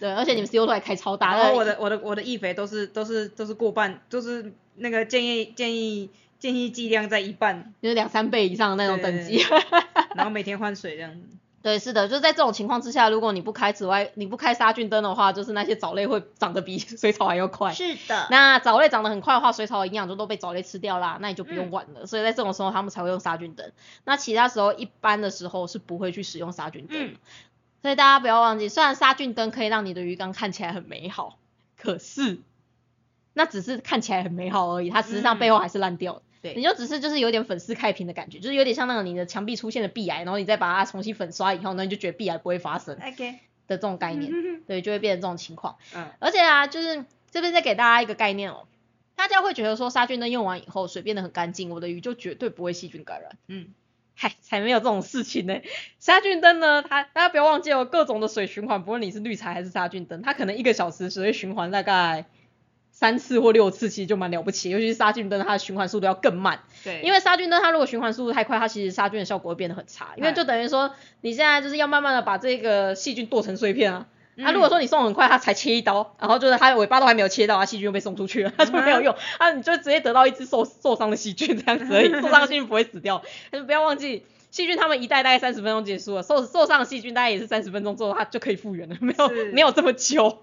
[0.00, 9.44] 对，而且你们 CO2 还开超大，然后我的我的我的易肥都是都是都是过半，就是那个建议建议建议剂量在一半，就是两三倍以上的那种等级。
[10.14, 11.20] 然后每天换水这样子。
[11.60, 17.72] 对，是的，就在这种情况之下，如果你不开紫外，你不开杀菌灯的话，就是那些藻类会长得比 水草还要快。
[17.74, 18.28] 是的。
[18.30, 22.06] 那藻类长得很快的话，水草的营养就都被藻类吃掉啦，那你就不用管了。
[22.06, 23.72] 所以在这种时候，他们才会用杀菌灯。
[24.04, 27.16] 那其他时候一般的时候是不会去使用杀菌灯。
[27.82, 31.38] 所以大家不要忘记，虽然杀菌灯可以让你的鱼缸看起来很美好，
[31.76, 32.38] 可是
[33.34, 36.22] 那只是看起来很美好而已，它实际上背后还是烂掉。
[36.40, 42.96] 对，你就只是就是有点粉饰太平的感觉，就是有点像那种你的墙壁出现了壁癌，然后你再把它重新粉刷以后，那你就觉得壁癌不会发生。
[42.96, 43.38] OK。
[43.66, 44.32] 的这种概念，
[44.66, 45.76] 对，就会变成这种情况。
[45.94, 46.08] 嗯。
[46.20, 48.66] 而且啊，就是这边再给大家一个概念哦，
[49.14, 53.36] 大家会觉得说杀菌灯用完以后水变得很干净，我的鱼就绝对不会细菌感染。
[53.46, 53.74] 嗯。
[54.20, 55.60] 嗨，才没有这种事情呢。
[56.00, 62.24] 杀菌灯呢，它大家不要忘记哦，各种的水循环，不论你是滤材还是杀菌灯，它可能一个小时只会循环大概
[62.90, 64.70] 三次或六次，其实就蛮了不起。
[64.70, 66.64] 尤其是杀菌灯，它的循环速度要更慢。
[66.82, 67.00] 对。
[67.02, 70.14] 因为杀菌灯它如果循环速度太快，它其实杀菌的效果会变得很差。
[70.16, 74.08] 因为就等于说，你现在就是要慢慢的把这个细菌剁成碎片啊。
[74.44, 83.22] 啊，如果说你送很快，它才切一刀，然后就是它尾巴都还没有切到，它细菌就被送出去了，它就没有用，啊，你就直接得到一只受受伤的细菌这样子而已，受伤的细菌不会死掉。
[83.50, 84.24] 但是不要忘记。
[84.50, 90.38] 细菌他们一代大概三十分钟结束了，受受伤的细菌大概也是三十分钟之后它就可以复原了，没有没有这么久。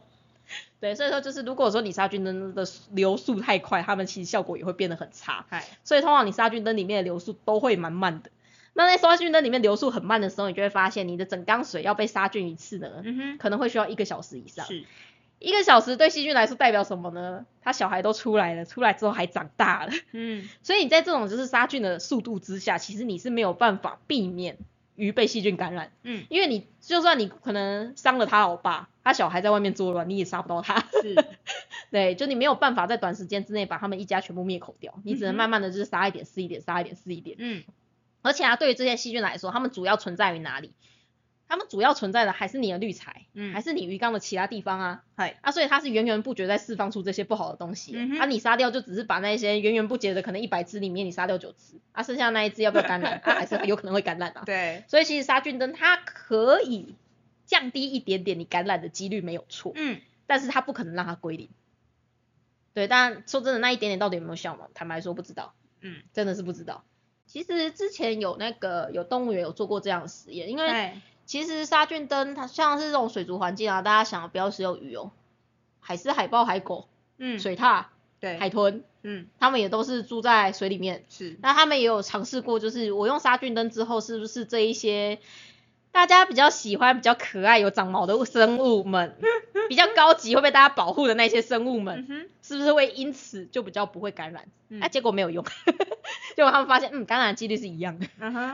[0.80, 5.44] 对，所以说就是如果说你杀菌灯的流速太快，它们其实效果也会变得很差。
[5.84, 8.30] 所以通常你杀菌灯里面的流速都会蛮慢的。
[8.78, 13.04] 那在杀菌灯里面流速很慢的时候，你就会发现你的整缸水要被杀菌一次呢，
[13.40, 14.66] 可能会需要一个小时以上。
[14.66, 14.84] 是。
[15.40, 17.46] 一个小时对细菌来说代表什么呢？
[17.62, 19.92] 他小孩都出来了，出来之后还长大了。
[20.12, 20.48] 嗯。
[20.62, 24.58] 所以你在这种就是杀菌的速度之下，其实你是没有办法避免
[24.96, 25.92] 鱼被细菌感染。
[26.04, 26.26] 嗯。
[26.30, 30.86] 因为你就算你可能伤了他老爸，他小孩在外面作乱，你也杀不到他。
[31.02, 31.16] 是。
[31.92, 37.36] 对，就你没有办法在短时间之内把他们一家全部灭口掉，你只能慢慢的就是杀一点是一点，杀一点是一点。
[37.40, 37.64] 嗯。
[38.26, 40.74] 而且啊，对于这些细菌来说，它们主要存在于哪里？
[41.48, 53.22] 它们主要存在的还是你的滤材，嗯，还是你鱼缸的其他地方啊，嗨，啊，所以它是源源不绝在释放出这些不好的东西，啊，你杀掉就只是把那些源源不绝的可能一百只里面你杀掉九只，啊，剩下那一只要不要感染？
[53.24, 56.96] 啊，还是有可能会感染啊，对，所以其实杀菌灯它可以
[57.46, 61.50] 降低一点点你感染的几率没有错，嗯，但是它不可能让它归零，
[62.74, 64.66] 对，但说真的那一点点到底有没有效嘛？
[64.74, 66.84] 坦白说不知道，嗯，真的是不知道。
[67.26, 70.94] 其实之前有那个有动物园有做过这样的实验，因为。
[71.28, 75.10] 其实杀菌灯它像是这种水族环境啊，大家想不要只有鱼哦，
[75.80, 77.86] 海狮、海豹、海狗，嗯，水獭，
[78.20, 81.04] 对，海豚，嗯，它们也都是住在水里面。
[81.10, 81.36] 是。
[81.42, 85.18] 那他们也有尝试过，就是我用杀菌灯之后，是不是这一些
[85.96, 89.16] 大家比较喜欢、比较可爱、有长毛的生物们，
[89.70, 94.44] 比较高级会被大家保护的那些生物们，是不是会因此就比较不会感染？
[94.82, 95.46] 哎，结果没有用，
[96.36, 98.08] 结果他们发现，嗯，感染几率是一样的，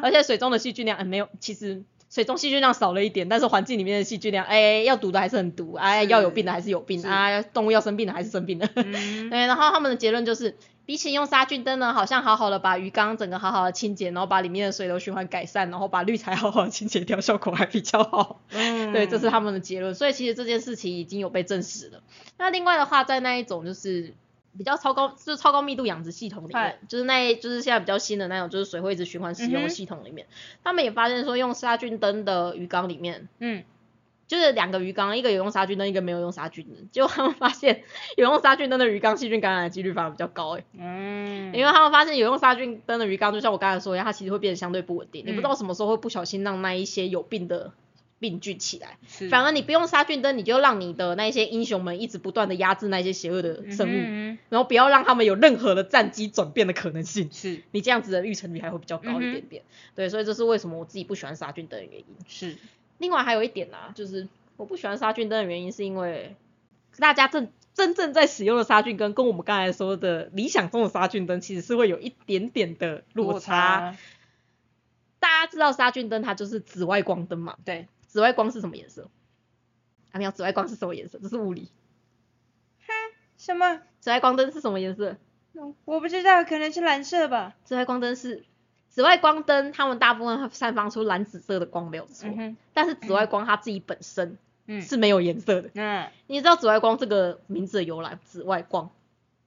[0.04, 1.82] 而且水中的细菌量，嗯，没有，其实。
[2.14, 8.70] 水中细菌量少了一点，但是环境里面的细菌量，哎，要毒的还是很毒，哎，要有病的还是有病啊，动物要生病的还是生病的。
[8.76, 9.30] 嗯。
[9.32, 18.42] 对，然后他们的结论就是，比起用杀菌灯呢，好像好好的把鱼缸整个好好的清洁，然后把里面的水流循环改善，然后把滤材好好的清洁掉，效果还比较好。
[18.52, 18.92] 嗯。
[18.94, 22.02] 对，这是他们的结论，所以其实这件事情已经有被证实了。
[22.38, 24.14] 那另外的话，在那一种就是。
[24.58, 30.28] 比较超高，就是超高密度养殖系统里面，就是那，就是现在比较新的那种，就是水会一直循环使用的系统里面，
[30.62, 33.64] 他们也发现说，用杀菌灯的鱼缸里面，嗯，
[34.32, 37.84] 就是两个鱼缸，一个有用杀菌灯，一个没有用杀菌灯，结果他们发现
[38.16, 47.74] 有用杀菌灯的鱼缸细菌感染的几率反而比较高，哎，嗯，因为他们发现有用杀菌灯的鱼缸，就像我刚才说一样，它其实会变得相对不稳定，你不知道什么时候会不小心让那一些有病的。
[48.22, 49.00] 病菌起来，
[49.32, 57.30] 反而你不用杀菌灯，你就让你的那些英雄们一直不断的压制那些邪恶的生物，然后不要让他们有任何的战机转变的可能性。
[57.32, 59.64] 是，你这样子的预成率还会比较高一点点。
[59.96, 62.06] 对，所以这是为什么我自己不喜欢杀菌灯的原因。
[62.28, 62.58] 是，
[63.02, 64.28] 另外还有一点啊，就是
[64.58, 66.36] 我不喜欢杀菌灯的原因是因为
[67.00, 73.98] 大家正真正在使用的杀菌灯跟我们刚才说的理想中的杀菌灯其实是会有一点点的落差。
[75.20, 77.58] 大家知道杀菌灯它就是紫外光灯嘛？
[77.66, 77.88] 对。
[78.06, 79.10] 紫外光是什么颜色？
[80.12, 81.18] 阿喵，紫外光是什么颜色？
[81.18, 81.70] 这是物理。
[82.86, 82.94] 哈？
[83.38, 83.82] 什么？
[84.00, 85.18] 紫外光灯是什么颜色？
[85.86, 87.56] 我不知道，可能是蓝色吧。
[87.64, 88.46] 紫外光灯是，
[88.92, 92.30] 紫外光灯它们大部分散发出蓝紫色的光没有错，
[92.74, 94.38] 但是紫外光它自己本身
[94.82, 95.72] 是没有颜色的。
[95.74, 96.08] 嗯。
[96.28, 98.20] 你知道紫外光这个名字的由来？
[98.24, 98.92] 紫外光？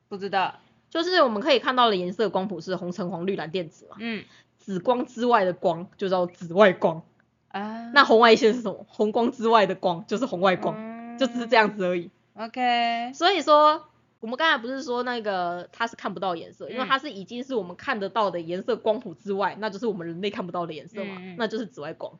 [0.08, 0.56] 不知道。
[0.88, 3.96] 就是我们可以看到的颜色光谱是红橙黄绿蓝靛紫嘛。
[4.00, 4.24] 嗯。
[4.56, 7.02] 紫光之外的光就叫紫外光。
[7.48, 8.84] 啊，那红外线是什么？
[8.88, 12.10] 红光之外的光就是红外光，就只是这样子而已。
[12.36, 13.84] OK，所以说
[14.24, 22.18] 我们刚才不是说那个它是看不到颜色，因为它是已经是我们看得到的颜色光谱之外，那就是我们人类看不到的颜色嘛，那就是紫外光。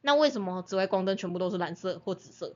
[0.00, 2.54] 那为什么紫外光灯全部都是蓝色或紫色？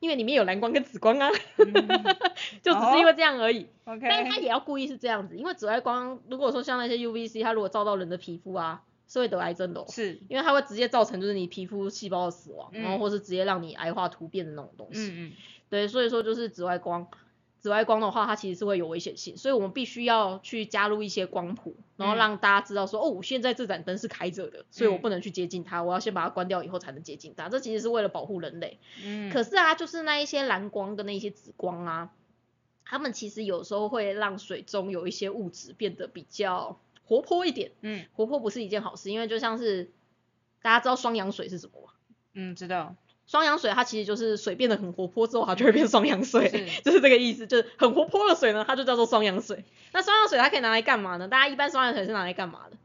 [0.00, 1.30] 因为里面有蓝光跟紫光啊，
[2.60, 3.68] 就只是因为这样而已。
[3.84, 8.82] OK，但是它也要故意是这样子，因为紫外光如果说像那些 UVC，它如果照到人的皮肤啊。
[9.08, 15.00] 是会得癌症的，是因为它会直接造成就是你皮肤细胞的死亡，然后或是直接让你癌化突变的那种东西。
[15.00, 15.32] 嗯嗯。
[15.68, 17.08] 对，所以说就是紫外光，
[17.58, 27.48] 紫外光的话，它其实是会有危险性，所以我们必须要去加入一些光谱，然后让大家知道说，哦，现在这盏灯是开着的，所以我不能去接近它，我要先把它关掉以后才能接近它。
[27.48, 28.78] 这其实是为了保护人类。
[29.04, 29.30] 嗯。
[29.30, 32.10] 可是啊，就是那一些蓝光跟那些紫光啊，
[32.84, 36.78] 它们其实有时候会让水中有一些物质变得比较。
[37.08, 39.92] 活泼一点，嗯，活泼不是一件好事，因为就像是
[40.60, 41.92] 大家知道双氧水是什么吗？
[42.32, 42.96] 嗯，知道。
[43.26, 46.48] 双氧水它其实就是水变得很活泼之后，它就会变双氧水，
[46.84, 49.64] 就是这个意思，就是很活泼的水呢，它就叫做双氧水。
[49.92, 51.28] 那双氧水它可以拿来干嘛呢？
[51.28, 52.76] 大家一般双氧水是拿来干嘛的？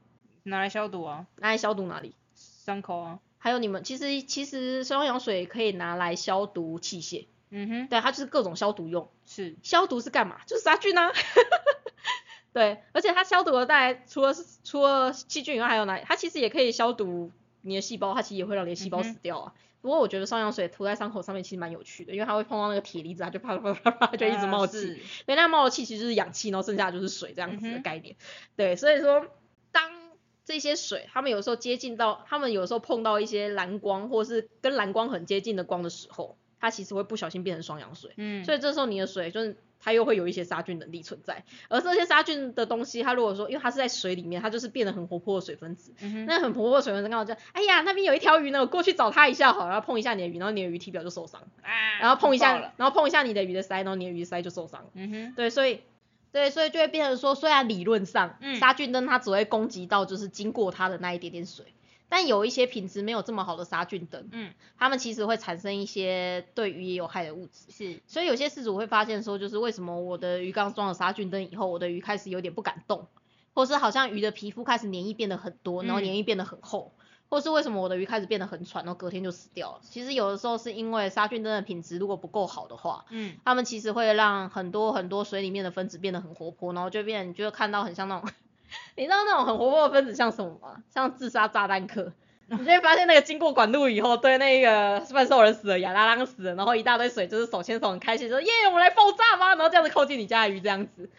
[0.43, 1.27] 拿来消毒啊。
[1.37, 2.15] 拿来消毒哪里？
[2.35, 3.19] 伤口啊。
[3.37, 7.25] 还有你们其实其实双氧水可以拿来消毒器械。
[7.49, 7.87] 嗯哼。
[7.87, 9.09] 对，它就是各种消毒用。
[9.27, 9.55] 是。
[9.61, 10.41] 消毒是干嘛？
[10.47, 11.11] 就是杀菌啊。
[12.53, 14.33] 对，而且它消毒的带来，除了
[14.63, 15.99] 除了细菌以外，还有哪？
[15.99, 17.31] 它其实也可以消毒
[17.61, 19.53] 你的细胞，它其实也会让你的细胞死掉啊。
[19.81, 25.01] 不过我觉得双氧水涂在伤口上面其实蛮有趣的，因为它会碰到那个铁离子，它就啪啪啪啪就一直冒气。
[25.25, 28.15] 对，那冒的气其实就是氧气，然后剩下就是水这样子的概念。
[28.55, 29.25] 对，所以说
[29.71, 29.91] 当
[30.45, 38.11] 这些水，他们有时候接近到，他们有时候碰到一些蓝光，或是跟蓝光很接近的光的时候，它其实会不小心变成双氧水。
[38.17, 38.45] 嗯。
[38.45, 45.93] 所以这时候你的水就是它又会有一些杀菌能力存在，而这些杀菌的东西，它如果说因为它是在水里面，它就是变得很活泼的水分子。
[46.01, 51.41] 嗯那很活泼的水分子刚好就，哎呀，那边有一条鱼呢，我过去找它一下好，然后碰一下你的鱼，然后你的鱼体表就受伤。
[51.63, 51.99] 啊。
[51.99, 54.85] 然后碰一下，然后碰一下你的鱼的鳃，然后你的鱼鳃就受伤。
[54.93, 55.33] 嗯哼。
[55.35, 55.81] 对，所以。
[56.33, 61.65] 对，所以就会变成说，虽然理论上杀菌灯它只会攻击到就是经过它的那一点点水，
[62.13, 67.71] 但有一些品质没有这么好的杀菌灯，嗯，它们其实会产生一些对鱼也有害的物质。
[67.71, 73.07] 是，所以有些饲主会发现说，就是为什么我的鱼缸装了杀菌灯以后，我的鱼开始有点不敢动，
[73.53, 76.93] 或是好像鱼的皮肤开始黏液变得很多，然后黏液变得很厚。
[77.29, 79.79] 或是为什么我的鱼开始变得很喘，然后隔天就死掉了？
[79.81, 88.29] 其实有的时候是因为杀菌灯的品质如果不够好的话，嗯，它们其实会让很多很多水里面的分子变得很活泼，然后就变，你就会看到很像那种，
[88.95, 90.77] 你知道那种很活泼的分子像什么吗？
[90.93, 92.11] 像自杀炸弹客，
[92.47, 101.09] 你就会发现那个经过管路以后，对那个半兽人死了，亚拉拉死了，然后一大堆水就是手牵手很开心说耶，我们来爆炸吧，然后这样子靠近你家的鱼这样子。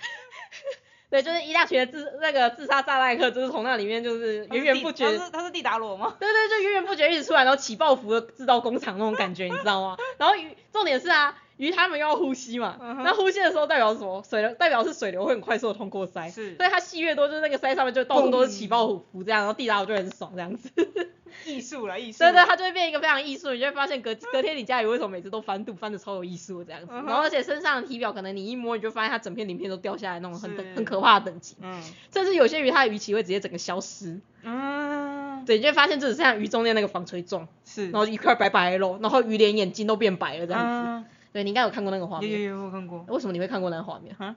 [1.11, 5.05] 对，就是一大群的自那个自杀炸弹客，就是从那里面就是源源不绝。
[5.05, 6.17] 他是他是蒂达罗吗？
[6.19, 9.99] 对对，就源源不绝一直出来，然后起爆符的制造工厂那种感觉，你知道吗？
[10.17, 10.35] 然后
[10.73, 14.23] 重点是啊，鱼它们要呼吸嘛，那呼吸的时候代表什么？
[14.29, 20.71] 水流代表是水流会很快速的通过鳃，是，所以它吸越多，就是那个鳃上面就到处都是起爆符这样，然后蒂达我就很爽这样子。
[21.47, 22.19] 艺术了，艺术。
[22.19, 26.89] 对对，它就会变一个非常艺术，你就会发现隔隔天你家里为什么每次都翻肚，翻的超有艺术这样子。
[26.93, 31.57] 然后而且身上的体表可能你一摸，你就发现它整片鳞片都掉下来那种很很可怕的等级。
[31.63, 31.83] 嗯。
[32.13, 34.21] 甚至有些鱼它的鱼鳍会直接整个消失。
[34.43, 35.45] 嗯。
[35.47, 37.49] 对，你就会发现只剩下鱼中间那个纺锤状。
[37.65, 37.91] 是。
[37.91, 41.09] 然后一块白白的肉，然后鱼连眼睛都变白了这样子。
[41.33, 42.31] 对，你应该有看过那个画面。
[42.31, 43.05] 有有有，我看过。
[43.09, 44.15] 为什么你会看过那个画面？
[44.15, 44.35] 哈？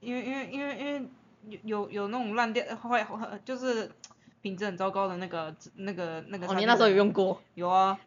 [0.00, 1.08] 因为因为因为因为
[1.50, 3.06] 有有有那种烂掉坏
[3.44, 3.90] 就是。
[4.42, 6.46] 品质很糟糕的那个、那个、那个。
[6.46, 7.42] 哦，你那时候有用过？
[7.54, 7.98] 有啊。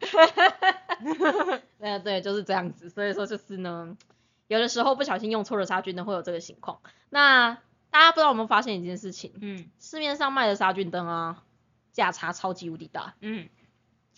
[1.78, 2.88] 对对，就是这样子。
[2.88, 3.94] 所以说就是呢，
[4.46, 6.78] 有的时候不小心用错了杀菌灯会有这个情况。
[7.10, 7.58] 那
[7.90, 9.34] 大家不知道有没有发现一件事情？
[9.42, 9.66] 嗯。
[9.78, 11.42] 市面上卖的杀菌灯啊，
[11.92, 13.12] 价差超级无敌大。
[13.20, 13.46] 嗯。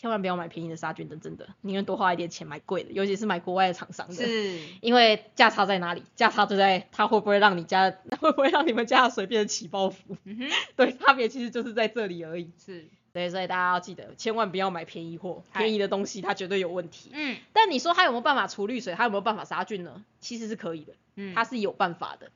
[0.02, 4.14] 千万不要买便宜的杀菌灯，真的，宁愿多花一点钱买贵的，尤其是买国外的厂商的。
[4.14, 4.58] 是。
[4.80, 6.02] 因为价差在哪里？
[6.16, 7.88] 价差就在它会不会让你家，
[8.20, 10.16] 会不会让你们家的水变成起泡符？
[10.24, 10.50] 嗯哼。
[10.74, 12.50] 对，差别其实就是在这里而已。
[12.58, 12.88] 是。
[13.12, 17.12] 对，所以大家要记得，千万不要买便宜货，便宜的东西它绝对有问题。
[17.12, 17.36] 嗯。
[17.52, 18.94] 但你说它有没有办法除氯水？
[18.94, 20.04] 它有没有办法杀菌呢？
[20.18, 20.94] 其实是可以的。
[21.14, 21.32] 嗯。
[21.32, 22.32] 它是有办法的。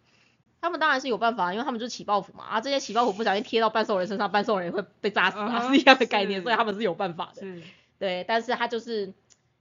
[0.60, 7.42] 他们当然是有办法，因为他们就是起爆符嘛，啊，这些起爆符不小心贴到半兽人身上，半兽人会被炸死啊， 是一样的概念，所以他们是有办法的。
[7.98, 9.12] 对，但是它就是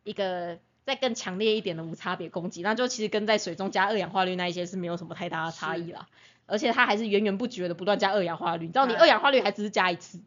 [0.03, 6.07] 一个再更强烈一点的无差别攻击，那就其实跟在水中加二氧化氯那一些是没有什么太大的差异啦，
[6.45, 10.19] 而且它还是源源不绝的不断加二氧化氯，你知道你二氧化氯还只是加一次，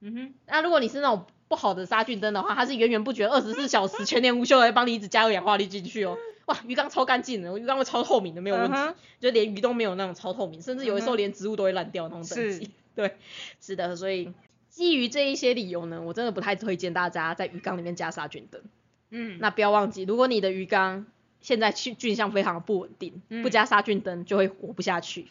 [0.00, 6.16] 嗯哼，那如果你是那种不好的杀菌灯的话，它是源源不绝二十四小时全年无休的帮你一直加二氧化氯进去哦。
[6.46, 8.78] 哇，鱼缸超干净的，鱼缸会超透明的，没有问题，
[9.20, 12.70] 就连鱼都没有那种超透明，甚至有的时候连植物都会烂掉那种等级。
[12.94, 13.16] 对，
[13.60, 14.32] 是的，所以
[14.70, 18.62] 基于这一些理由呢，我真的不太推荐大家在鱼缸里面加杀菌灯。
[19.10, 21.06] 嗯，那不要忘记，如果你的鱼缸
[21.40, 25.26] 现在菌菌相非常的不稳定，不加杀菌灯就会活不下去。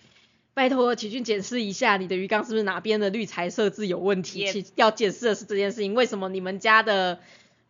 [0.53, 4.51] 拜托，请去检视一下你的鱼缸是不是哪边的滤材设置有问题。
[4.51, 7.19] 其要检视的是这件事情，为什么你们家的？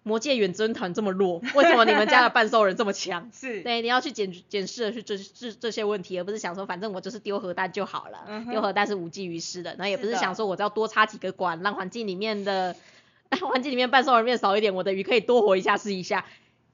[0.08, 3.28] 魔界远征团这么弱，为什么你们家的半兽人这么强？
[3.34, 9.76] 是对，你要去检检视的是这这这些问题，而不是想说反正我就是丢核弹就好了，丢核弹是无济于事的。
[9.80, 12.76] 那也不是想说我只要多插几个管，让环境里面的
[13.42, 16.24] 环境里面半兽人变少一点，我的鱼可以多活一下试一下。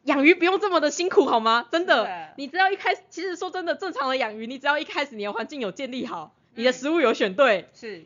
[0.03, 1.67] 养鱼不用这么的辛苦好吗？
[1.71, 8.03] 真的，你只要一开始，其实说真的，正常的养鱼，你只要一开始你的环境有建立好，你的食物有选对，是。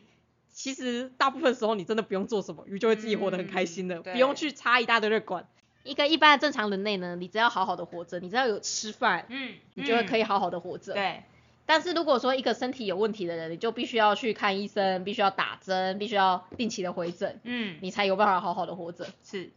[0.56, 5.46] 其实大部分时候你真的不用做什么，鱼就会自己活得很开心的，不用去插一大堆的管。
[5.84, 10.94] 一个一般的正常人类呢，你只要好好的活着，你只要有吃饭，嗯，你就会可以好好的活着。
[10.94, 11.22] 对。
[11.66, 19.06] 但是如果说一个身体有问题的人，你就必须要去看医生，必须要打针，必须要定期的回诊，嗯，你才有办法好好的活着。
[19.22, 19.52] 是。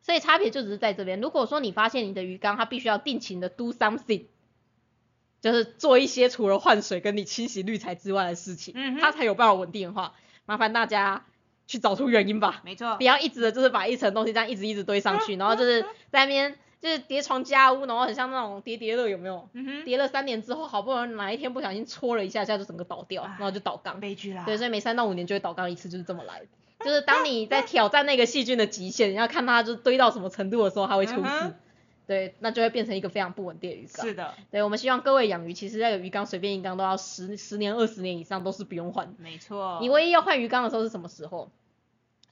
[0.00, 1.20] 所以差别就只是在这边。
[1.20, 4.24] 如果说你发现你的鱼缸它必须要定期的 do something。
[5.40, 10.14] 就是做一些除了换水跟你清洗滤材之外的事情，它才有办法稳定的话，
[10.46, 11.24] 麻烦大家
[11.66, 12.60] 去找出原因吧。
[12.64, 19.48] 没错，不要一直的就是把一层东西这样一直一直堆上去，然后就是在那边就是叠床加屋，然后很像那种叠叠乐有没有？
[19.84, 24.00] 叠了三年之后，好不容易哪一天不小心搓了一下，下就整个倒掉，然后就倒缸。
[24.00, 24.44] 悲剧啦。
[24.44, 26.42] 对，所以每三到五年就会倒缸一次，就是这么来。
[26.84, 31.54] 就是当你在挑战那个细菌的极限，你要看它就堆到什么程度的时候，它会出事。
[32.08, 34.04] 对，那就会变成一个非常不稳定的鱼缸。
[34.04, 34.34] 是的。
[34.50, 39.14] 对，我们希望各位养鱼，其实那个鱼缸随便一缸都要十十年、二十年以上都是不用换。
[39.18, 39.78] 没错。
[39.80, 41.50] 你唯一要换鱼缸的时候是什么时候？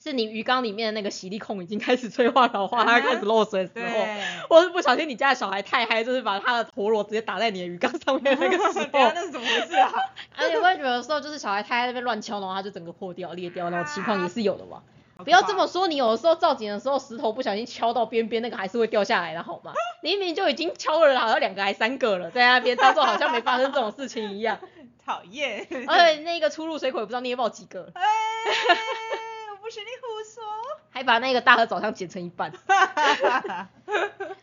[0.02, 4.04] 是你鱼缸里面的那个洗力孔已经开始催化老化，它开始漏水的时候，
[4.48, 9.12] 或是不小心你家的小孩太嗨，就是把他的陀螺直接打在你的鱼缸上面那个时 候。
[9.12, 9.90] 那是怎么回事啊？
[10.36, 14.82] 而且我也觉得说，就是小孩太在那边乱敲，然后它就整个破掉、裂掉那种情况也是有的嘛。
[15.24, 19.72] 不要这么说，你有的时候造景的时候，石头不小心敲到边边，那个还是会掉下来的，好吗？
[20.02, 24.58] 你 明明就已经敲了好像两个还三个了，在那边当做好像没发生这种事情一样。
[25.04, 25.66] 讨厌。
[25.86, 27.92] 而且那个出入水口也不知道捏爆几个。
[29.62, 30.15] 不是你胡说，
[30.96, 32.50] 还把那个大河早上剪成一半，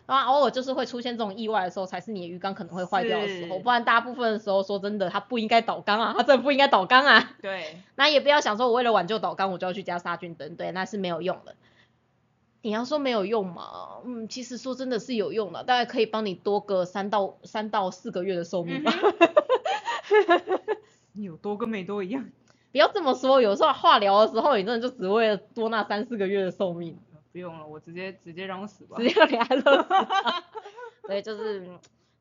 [0.06, 7.32] 然后偶尔就是会出现这种意外的时候，才是你的鱼缸可能会坏掉的时候，不然大部分的时候，说真的，它不应该倒缸啊，它真的不应该倒缸啊。
[7.41, 11.56] 对，那也不要想说我为了挽救倒缸，我就要去加杀菌灯，对，那是没有用的。
[12.62, 18.93] 你要说没有用嘛，嗯，其实说真的是有用的，大概可以帮你多个三到三到四个月的寿命吧。
[21.14, 22.30] 你有多跟没多一样。
[22.74, 26.97] 不要这么说，有时候化疗的时候，你真的就只为了多那三四个月的寿命。
[27.32, 28.97] 不用了，我直接直接让我死吧。
[28.97, 29.89] 直接让你安乐死。
[31.07, 31.69] 对，就是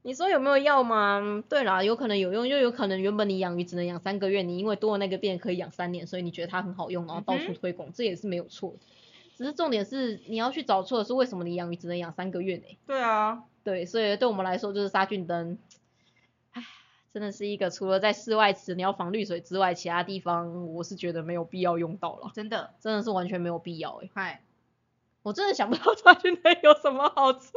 [0.02, 1.42] 你说有没有药吗？
[1.48, 8.74] 对啦，有可能有用，又有可能原本你养鱼只能养三个月，你因为多了那个便可以养三年，所以你觉得它很好用，然后到处推广，这也是没有错。
[9.38, 12.64] 只是重点是你要去找错的是为什么你养鱼只能养三个月呢？
[12.86, 13.44] 对啊。
[13.64, 15.56] 对，所以对我们来说就是杀菌灯。
[17.12, 22.30] 真的是一个除了在室外池你要防滤水之外，其他地方我是觉得没有必要用到了。
[22.34, 24.08] 真的，真的是完全没有必要哎。
[24.14, 24.42] 嗨，
[25.22, 27.50] 我真的想不到杀菌灯有什么好处。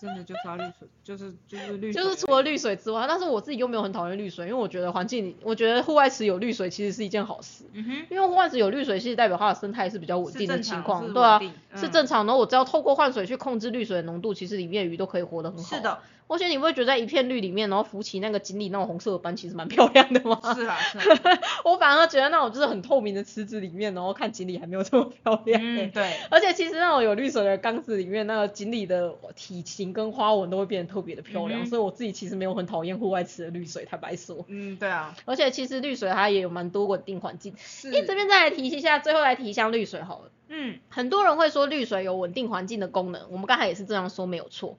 [0.00, 1.92] 真的就杀绿水，就是就是绿。
[1.92, 7.64] 就是除了绿水之外，但是我自己又没有很讨厌绿水，因为我觉得环境，我觉得户外池有绿水其实是一件好事。
[7.72, 8.06] 嗯哼。
[8.08, 11.40] 因为户外池有绿水，其实代表它的生态是比较稳定的情况，对啊，
[11.74, 12.34] 是正常的。
[12.34, 15.76] 我只要透过换水去控制绿水的浓度，其实里面的鱼都可以活得很好。
[15.76, 15.98] 是的。
[16.28, 20.38] 而且你不会觉得在一片绿里面，然后浮起那个锦鲤那种红色的斑，其实蛮漂亮的吗？
[20.54, 20.98] 是啊，是。
[21.64, 25.60] 我反而觉得那种就是很透明的池子里面，然后看锦鲤还没有这么漂亮。
[25.62, 26.16] 嗯，对。
[26.30, 31.64] 而且其实那种有绿水的缸子里面，那个锦鲤的体型跟花纹都会变得特别的漂亮。
[31.66, 34.44] 所以我自己其实没有很讨厌户外池的绿水，坦白说。
[34.48, 35.16] 嗯，对啊。
[35.24, 37.54] 而且其实绿水它也有蛮多稳定环境。
[37.56, 37.90] 是。
[37.90, 40.30] 这边再来提一下，最后来提一下绿水好了。
[40.48, 40.78] 嗯。
[40.90, 44.76] 很多人会说绿水有稳定环境的功能，我们刚才也是这样说，没有错。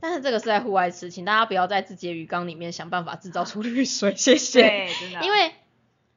[0.00, 4.62] 但是这个是在户外吃，请大家不要在自己的鱼缸里面想办法制造出绿水，谢谢。
[4.62, 5.24] 对，真的。
[5.24, 5.52] 因为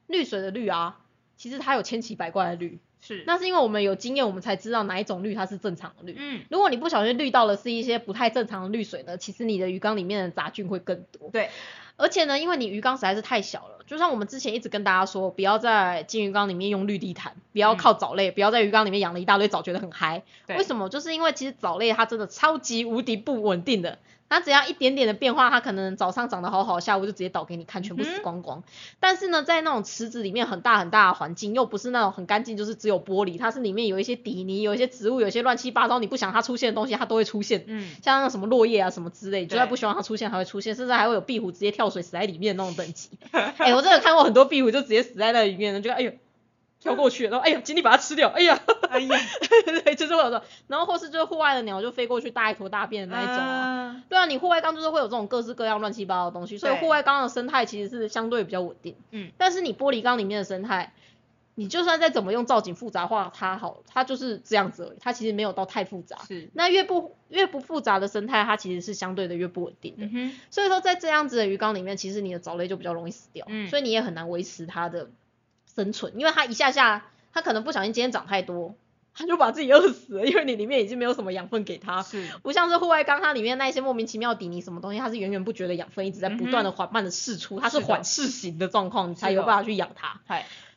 [0.06, 1.00] 绿水的绿啊，
[1.36, 2.78] 其实它有千奇百怪的绿。
[3.00, 3.22] 是。
[3.26, 6.16] 那是因为我们有经验，我们才知道哪一种绿它是正常的绿。
[6.18, 6.42] 嗯。
[6.50, 11.30] 如果你不小心滤到的是一些不太正常的绿水呢，其实你的鱼缸里面的杂菌会更多。
[11.30, 11.50] 对。
[11.96, 20.22] 而且呢，因为你鱼缸实在是太小了，就像我们之前一直跟大家说，不要在金鱼缸里面用绿地毯，不要靠藻类，不要在鱼缸里面养了一大堆藻，觉得很嗨。
[20.48, 20.88] 为什么？
[20.88, 23.98] 就是因为其实藻类它真的超级无敌不稳定的。
[24.26, 28.64] 它只要一点点的变化，它可能早上长得好好，下午就直接倒给你看，全部死光光。
[28.98, 37.64] 但是呢，在那种池子里面很大很大的环境，又不是那种很干净，就是只有玻璃，它是里面有一些底泥，有一些植物，有些乱七八糟你不想它出现的东西，它都会出现。
[37.68, 43.10] 嗯，像那什么落叶啊什么之类，就算不希望它出现，还会出现，甚至还会有壁虎直接跳水死在里面那种等级。
[43.30, 46.12] 哎，我真的看过很多壁虎就直接死在那里面，就哎呦。
[46.80, 48.60] 跳过去，然后哎呀，尽力把它吃掉，哎呀，
[48.90, 49.18] 哎呀，
[49.64, 60.92] 对，就是会有这种，然后或是就是户外的鸟就飞过去大一坨大便的那一种啊，对啊，你户外缸就是会有这种各式各样乱七八糟的东西，所以户外缸的生态其实是相对比较稳定，嗯，但是你玻璃缸里面的生态，
[61.54, 75.10] 你就算再怎么用造景复杂化它好，它就是这样子而已，它其实没有到太复杂，是，那越不越不复杂的生态，它其实是相对的越不稳定的，嗯所以说在这样子的鱼缸里面，其实你的藻类就比较容易死掉，嗯，所以你也很难维持它的。
[75.76, 78.76] 生存，因为它一下下，它可能不小心今天长太多，
[79.12, 90.20] 它就把自己饿死了，因为你里面已经没有什么养分给它，是，不像是户外缸，它里面那些莫名其妙底泥什么东西，它是源源不绝的养分一直在不断的缓慢的释出，它是缓释型的状况，你才有办法去养它。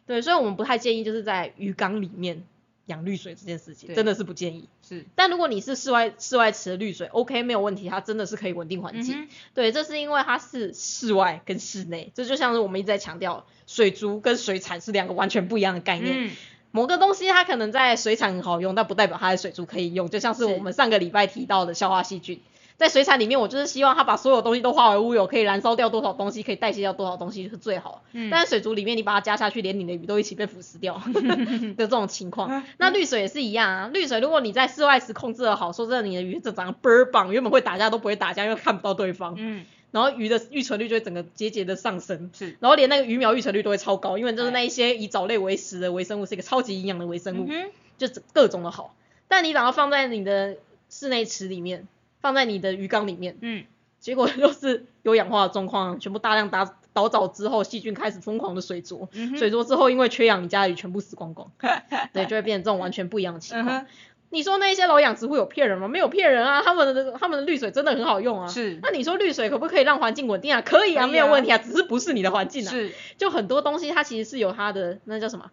[0.08, 2.44] 对，所以我们不太建议就是在鱼缸里面
[2.86, 4.68] 养绿水这件事情，真的是不建议。
[4.82, 9.28] 是，但如果你是室外室外池的绿水，OK 没有问题，它真的是可以稳定环境。
[9.54, 13.46] 对，这是因为它是室外跟室内，这就像是我们一直在强调。
[13.70, 16.32] 水族跟水产是两个完全不一样的概念。
[16.72, 20.10] 某个东西它可能在水产很好用，但不代表它在水族可以用。
[20.10, 22.40] 就像是我们上个礼拜提到的消化细菌，
[22.78, 28.04] 在水产里面，我就是希望它把所有东西都化为乌有，可以燃烧掉多少东西，可以代谢掉多少东西是最好。
[28.14, 28.30] 嗯。
[28.30, 32.64] 但是水族里面，你把它加下去，连你的鱼都一起被腐蚀掉 的这种情况。
[32.78, 39.36] 那绿水也是一样啊，绿水如果你在室外时控制的好，说真的，你的鱼就长得倍儿棒，原本会打架都不会打架，因为看不到对方。
[39.38, 39.66] 嗯。
[39.90, 48.94] 然后鱼的育存率就会整个节节的上升，是，然后连那个鱼苗育存率都会超高，因为就是那一些以藻类为食的微生物是一个超级营养的微生物，嗯就各种的好。
[49.30, 50.58] 但你把它放在你的
[50.90, 51.88] 室内池里面，
[52.20, 53.66] 放在你的鱼缸里面，嗯，
[54.00, 61.52] 结果 就是有氧化的状况，全部大量打倒藻之后，细菌开始疯狂的水浊，水浊之后因为缺氧，你家的鱼全部死光光，
[62.14, 63.86] 对，就会变成这种完全不一样的情况。
[64.30, 65.88] 你说那些老养殖户有骗人吗？
[65.88, 68.48] 没有骗人啊，他们的他们的滤水真的很好用啊。
[68.50, 68.78] 是。
[68.84, 70.62] 那你说滤水可不可以让环境稳定啊？
[70.62, 72.70] 可以啊，没有问题啊，只是不是你的环境啊。
[72.70, 72.92] 是。
[73.18, 75.50] 就很多东西它其实是有它的那叫什么？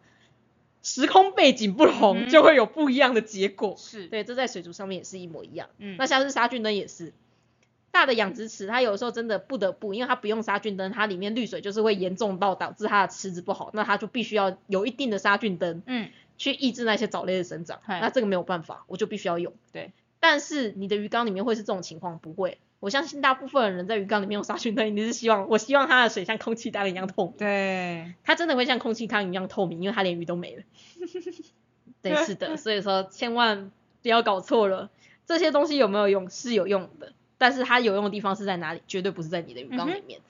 [0.84, 3.74] 时空背景不同，就会有不一样的结果。
[3.76, 5.70] 是对，这在水族上面也是一模一样。
[5.78, 7.14] 嗯，那像是杀菌灯也是，
[7.90, 17.80] 大的养殖池它有时候真的不得不，因为它不用杀菌灯，它里面滤水就是会严重到导致它的池子不好，那它就必须要有一定的杀菌灯，嗯，去抑制那些藻类的生长。
[17.88, 19.54] 那这个没有办法，我就必须要用。
[19.72, 22.18] 对，但是你的鱼缸里面会是这种情况？
[22.18, 22.58] 不会。
[22.84, 27.34] 我相信大部分的人在鱼缸里面用杀菌灯，你是希望，我希望它的水像空气缸一样透明。
[27.38, 30.62] 对，它真的会像空气缸一样透明，因为它连鱼都没了。
[32.02, 33.70] 对，是的，所以说千万
[34.02, 34.90] 不要搞错了，
[35.24, 38.82] 这些东西有没有用是有用的，但是它有用的地方是在哪里？
[38.86, 40.20] 绝对不是在你的鱼缸里面。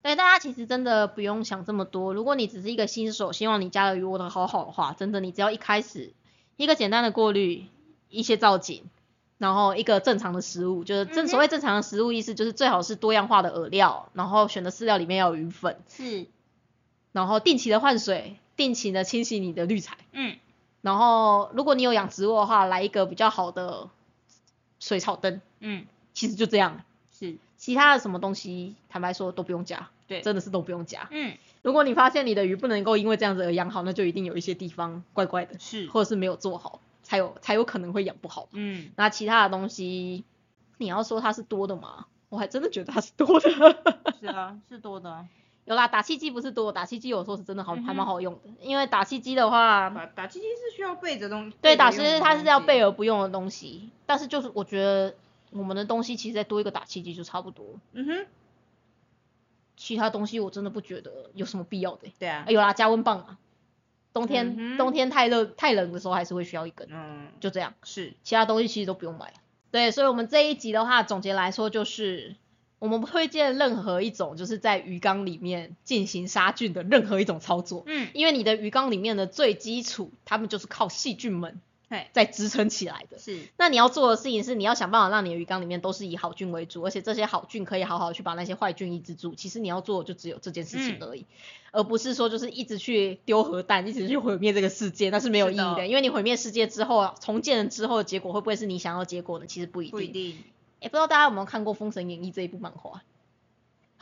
[0.00, 6.14] 对，大家其实真的不用想这么多，如果你只是一个新手，希望你家的鱼窝的好好的话，真的你只要一开始
[6.56, 7.66] 一个简单的过滤，
[8.08, 8.84] 一些造景。
[9.36, 16.26] 然后一个正常的食物，就是正所谓正常的食物意思就是最好是多样化的饵料，然后选的饲料里面要有鱼粉，是，
[17.12, 20.36] 然后定期的换水，定期的清洗你的滤材，嗯，
[20.82, 23.88] 然后如果你有养植物的话，来一个比较好的
[24.78, 26.82] 水草灯，嗯，其实就这样，
[27.12, 36.80] 是，其他的什么东西坦白说都不用加，对，真的是都不用加，嗯，如果你发现你的鱼不能够因为这样子而养好，那就一定有一些地方怪怪的，是，或者是没有做好。
[37.04, 40.24] 才有才有可能会养不好，嗯，那其他的东西，
[40.78, 42.06] 你要说它是多的吗？
[42.30, 43.48] 我还真的觉得它是多的。
[44.18, 45.24] 是啊，是多的。
[45.66, 48.40] 有啦，打气机不是多，打气机有时候是真的好，还蛮好用的。
[48.60, 51.56] 因为打气机的话，打打气机是需要备着东西。
[51.62, 53.88] 对，打气机它是要备而不用的东西。
[54.04, 55.14] 但是就是我觉得
[55.52, 57.64] 我们的东西其实再多一个打气机就差不多。
[57.92, 58.26] 嗯哼。
[59.76, 62.08] 其他东西我真的不觉得有什么必要的。
[62.18, 62.44] 对啊。
[62.48, 63.38] 有啦，加温棒啊。
[64.14, 69.34] 冬天冬天太热太冷的时候还是会需要一根，嗯，就这样，是，其他东西其实都不用买。
[69.70, 72.36] 对，所以我们这一集的话，总结来说就是，
[72.78, 81.60] 我们不推荐任何一种就是在鱼缸里面进行杀菌的任何一种操作，嗯，因为你的鱼缸里面的最基础，它们就是靠细菌们。
[82.12, 83.38] 在支撑起来的，是。
[83.56, 89.34] 那你要做的事情是，你要想办法让你的鱼缸里面都是以好菌为主，而且这些好菌可以好好去把那些坏菌抑制住。
[89.34, 91.24] 其实你要做的就只有这件事情而已，
[91.72, 95.86] 而不是说就是一直去丢核弹，一直去毁灭这个世界，那是没有意义的。
[95.86, 99.46] 因为你毁灭世界之后，重建了之后的结果会不会是你想要结果呢？
[99.46, 99.92] 其实不一定。
[99.92, 100.36] 不一定。
[100.80, 103.02] 哎，不知道大家有没有看过《封神演义》这一部漫画？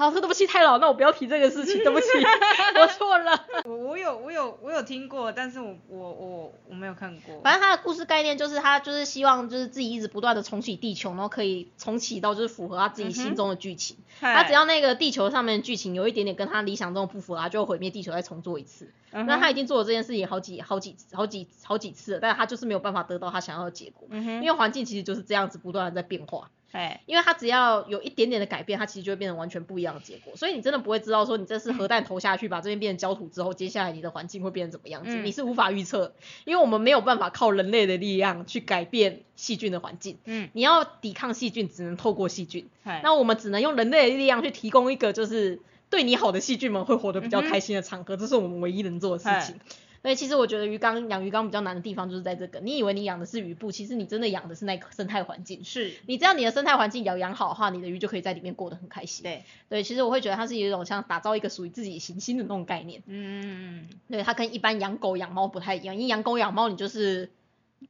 [0.03, 2.07] 好，对不起，太老，那我不要提这个事情， 对不起，
[2.81, 3.47] 我错了。
[3.65, 7.41] 我我有我有我有听过，但是我我我我没有看过。
[7.43, 13.97] 反正他的故事概念就是他就是希望就是自己一直不断的重启地球，然后可以重启到就是符合他自己心中的剧情。
[14.19, 18.91] 他只要那个地球上面的剧情有一点点跟他理想中的不符合，他就会毁灭地球再重做一次。
[19.13, 24.09] 那他已经做了这件事情好几好几好几好几次了，但是他就是没有办法得到他想要的结果。
[24.43, 26.51] 因为环境其实就是这样子不断的在变化。
[26.73, 30.35] 哎，因为它只要有一点点的改变，它其实就会变成完全不一样的结果。
[30.37, 36.15] 所以你真的不会知道说你这次核弹投下去，把这边变成焦土之后，接下来你的环境会变成怎么样子，你是无法预测。
[36.45, 40.19] 因为我们没有办法靠人类的力量去改变细菌的环境。
[40.25, 42.69] 嗯，你要抵抗细菌，只能透过细菌。
[43.03, 45.61] 那我们只能用人类的力量去提供一个就是
[45.91, 49.61] 对你好的细菌们会活得比较开心的场合，这是我们唯一能做的事情。
[50.03, 55.65] 所以其实我觉得鱼缸养鱼缸比较难的地方就是在这个，你以为你养的是鱼布，其实你真的养的是那个生态环境。
[55.65, 59.23] 是，你只要你的生态环境养养好的话，你的鱼就可以在里面过得很开心。
[59.23, 63.01] 对，对，其实我会觉得它是有一种像打造一个属于自己行星的那种概念。
[63.07, 63.89] 嗯嗯嗯。
[64.09, 67.31] 对，它跟一般养狗养猫不太一样，因为养狗养猫你就是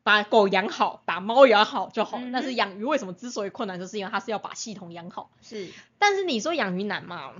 [0.02, 2.24] 把狗养好，把猫养好就好了。
[2.30, 5.30] 但是养鱼为什么之所以困难，就是因为它是要把系统养好。
[5.40, 5.70] 是。
[5.98, 7.32] 但是你说养鱼难嘛？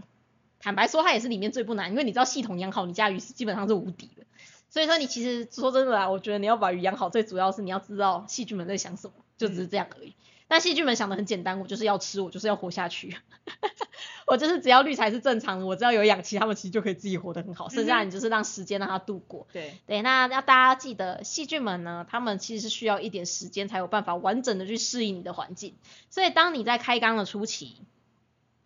[0.61, 4.23] 坦白说，它也是里面最不难，因为你知道系统养好，你家鱼是基本上是无敌的。
[4.73, 10.15] 所以说你其实说真的啊，我觉得你要把鱼养好，最主要是你要知道细菌们在想什么，就只是这样而已。
[10.49, 13.15] 但细菌们想的很简单，我就是要吃，我就是要活下去，
[14.27, 17.69] 我就是只要滤材是正常的，我只要有氧气，他们其实就可以自己活得很好。
[17.69, 19.47] 剩下你就是让时间让它度过。
[19.53, 25.75] 对对，那要大家记得，细菌们呢，他们其实是需要一点时间才有办法完整的去适应你的环境。
[26.09, 27.83] 所以当你在开缸的初期，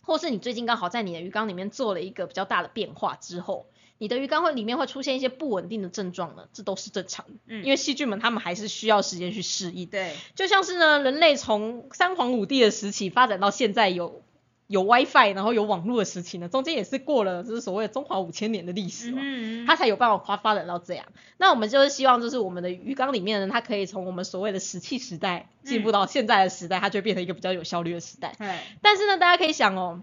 [0.03, 3.67] 或是你最近刚好在你的鱼缸里面做了一个比较大的变化之后。
[3.99, 14.23] 你的鱼缸会里面会出现一些不稳定的症状呢，这都是正常的，嗯，因为细菌们他们还是需要时间去适应，对，就像是呢，人类从三皇五帝的时期发展到现在有
[14.67, 21.07] 有 WiFi，然后有网络的时期呢，中间也是过了就是所谓的中华五千年的历史嘛嗯，它才有办法发发展到这样。
[21.39, 28.35] 那我们就是希望，就是我们的鱼缸里面呢，它可以从我们所谓的石器时代进步到现在的时代，它就变成一个比较有效率的时代。
[28.83, 30.03] 但是呢，大家可以想哦。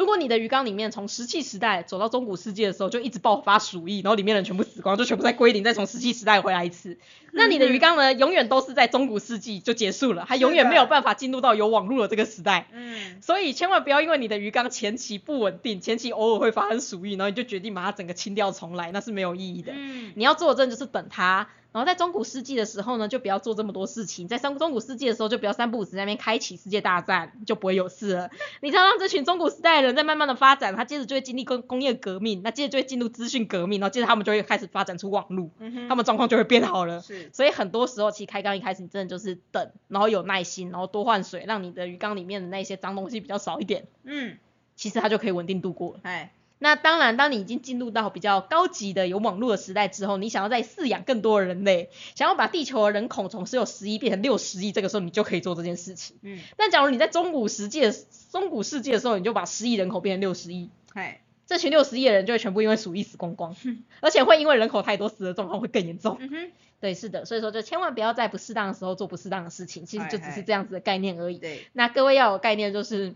[0.00, 6.96] 如果你的鱼缸里面从石器时代走到中古世纪的时候就一直爆发鼠疫，然后里面人全部死光，就全部在归零，再从石器时代回来一次，
[7.32, 12.66] 那你的鱼缸呢，永远都是在中古世纪就结束了，它永远没有办法进入到有网络的这个时代。
[12.72, 19.74] 嗯，所以千万不要因为你的鱼缸前期不稳定，前期偶尔会发生鼠疫，然后你就决定把它整个清掉重来，那是没有意义的。
[19.76, 21.46] 嗯，你要做的真的就是等它。
[21.72, 24.26] 然后在中古世纪的时候呢，就不要做这么多事情。
[24.26, 28.30] 在中中古世纪的时候，就不要三不五时在那边开启世界大战，就不会有事了。
[28.60, 35.50] 你常让这群中古时代的人在慢慢的发展，他接着就会经历工工业革命，那接着就会进入资讯革命，然后接着他们就会开始发展出网络，
[35.88, 37.00] 他们状况就会变好了。
[37.00, 43.86] 是，所以很多时候其实开缸一开始你真的就是等，然后有耐心，然后多换水，让你的鱼缸里面的那些脏东西比较少一点。
[44.02, 44.38] 嗯，
[44.74, 46.00] 其实它就可以稳定度过了。
[46.02, 46.32] 哎。
[46.62, 56.18] 那当然，当你已经进入到比较高级的有网络的时代之后，你想要再饲养更多的人类，想要把地球的人口从只有十亿变成六十亿，这个时候你就可以做这件事情。
[56.20, 56.38] 嗯。
[56.58, 57.90] 但假如你在中古世界、
[58.30, 63.56] 中古世界的时候，你就把十亿人口变成六十亿，哎，这群六十亿的人就会全部因为鼠疫死光光，
[64.00, 66.18] 而且会因为人口太多死的状况会更严重。
[66.20, 66.52] 嗯哼。
[66.78, 71.38] 对，是的，所以说就千万不要在不适当的时候做不适当的事情，其实就只是这样子的概念而已。
[71.38, 71.66] 对。
[71.72, 73.14] 那各位要有概念，就是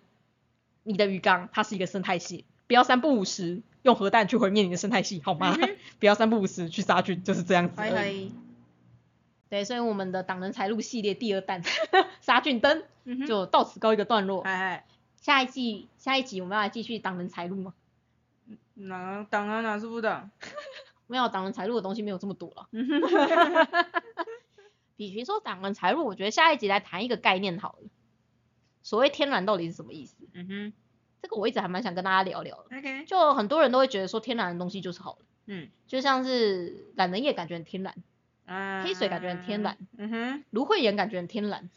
[0.83, 2.47] 你的鱼缸它是一个生态系。
[2.67, 5.57] 不要三不五时用核弹去毁灭你的生态系，好吗？
[6.01, 7.75] 不要三不五时去杀菌，就是这样子。
[9.51, 11.63] 对，所以我们的挡人财路系列第二弹
[12.21, 12.83] 杀菌灯
[13.27, 14.43] 就到此告一个段落。
[15.21, 17.75] 下一季下一集我们要来继续挡人财路吗？
[18.75, 19.61] 哪挡啊？
[19.61, 20.31] 哪是不挡？
[21.07, 22.69] 没有挡人财路的东西没有这么多了。
[24.97, 27.89] 比如说挡人财路，我觉得下一集来谈一个概念好了。
[28.83, 30.17] 所谓天然到底是什么意思？
[30.33, 30.73] 嗯哼。
[31.25, 37.95] 这个我一直还蛮想跟大家聊聊的，就很多人都会觉得说天然的东西就是好的，嗯，就像是懒人液感觉很天然，
[38.85, 41.71] 黑水感觉很天然，嗯哼，芦荟盐感觉很天然，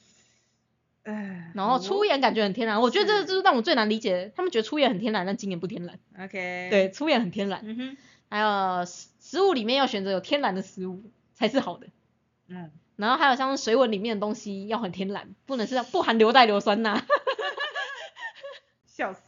[1.04, 7.98] 哎，然后粗盐感觉很天然，我觉得这就是让我最难理解，他们觉得粗盐很天然，但精盐不天然，OK，对，粗盐很天然，嗯哼，
[8.30, 11.88] 还有食食物里面要选择有天然的食物才是好的，
[12.50, 17.02] 嗯，然后还有像水稳里面的东西要很天然，不能是不含硫代硫酸钠。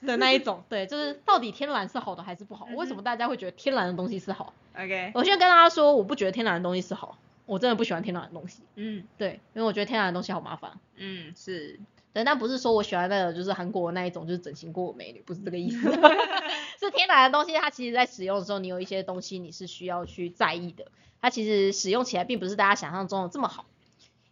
[0.05, 2.67] 的那一种，对，就是到底天然是好的还是不好？
[2.75, 8.63] 为什么大家会觉得天然的东西是好？OK，我现在跟大家说，我不觉得天然的东西是好，我真的不喜欢天然的东西。
[8.75, 10.71] 嗯，对，因为我觉得天然的东西好麻烦。
[10.95, 11.79] 嗯，是，
[12.13, 15.79] 对，但不是说我喜欢那个就是韩国那一种就是整形过美女，不是这个意思。
[16.79, 20.85] 是天然的东西，它其实在使用的时候，你有一些东西你是需要去在意的。
[21.21, 23.65] 它其实使用起来并不是大家想象中的这么好。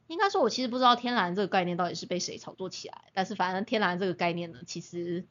[0.07, 5.25] 应该说，我其实不知道天然这个概念到底是被谁炒作起来，但是反正天然这个概念呢，其实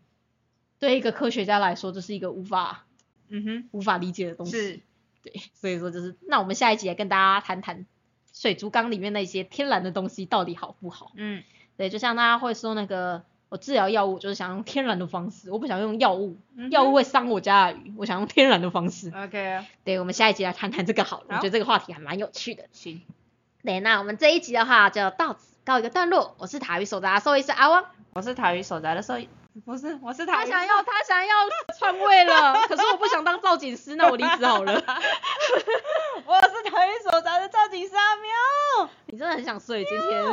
[0.79, 2.87] 对一个科学家来说，这是一个无法，
[3.29, 4.53] 嗯哼，无法理解的东西。
[4.53, 4.81] 是，
[5.23, 7.87] 对，所以说就是，那我们下一集来跟大家谈谈
[8.35, 11.13] 水族缸里面那些天然的东西到底好不好？
[11.17, 11.43] 嗯，
[11.77, 16.37] 对，就像大家会说那个，我治疗药物就是想用天然的方式，我不想用药物，
[16.71, 19.11] 药物会伤我家的鱼，我想用天然的方式。
[19.11, 22.67] OK，对，我们下一集来谈谈这个好了，我觉得这个话题还蛮有趣的。
[22.73, 23.01] 行。
[23.67, 26.37] 对，那我们这一集的话就到此告一个段落。
[26.39, 29.29] 我是塔鱼手札的兽医师阿汪，我是塔鱼手札的兽医，
[29.65, 31.35] 不是，我是他想要他想要
[31.77, 34.73] 篡位了，可是我不想当造景师，那我离职好了。
[36.25, 40.25] 我是塔鱼手札的造景师阿喵，你真的很想睡今天。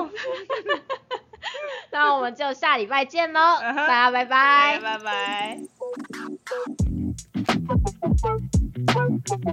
[1.90, 5.58] 那我们就下礼拜见喽，大家拜拜，拜拜。
[8.86, 9.44] Bye.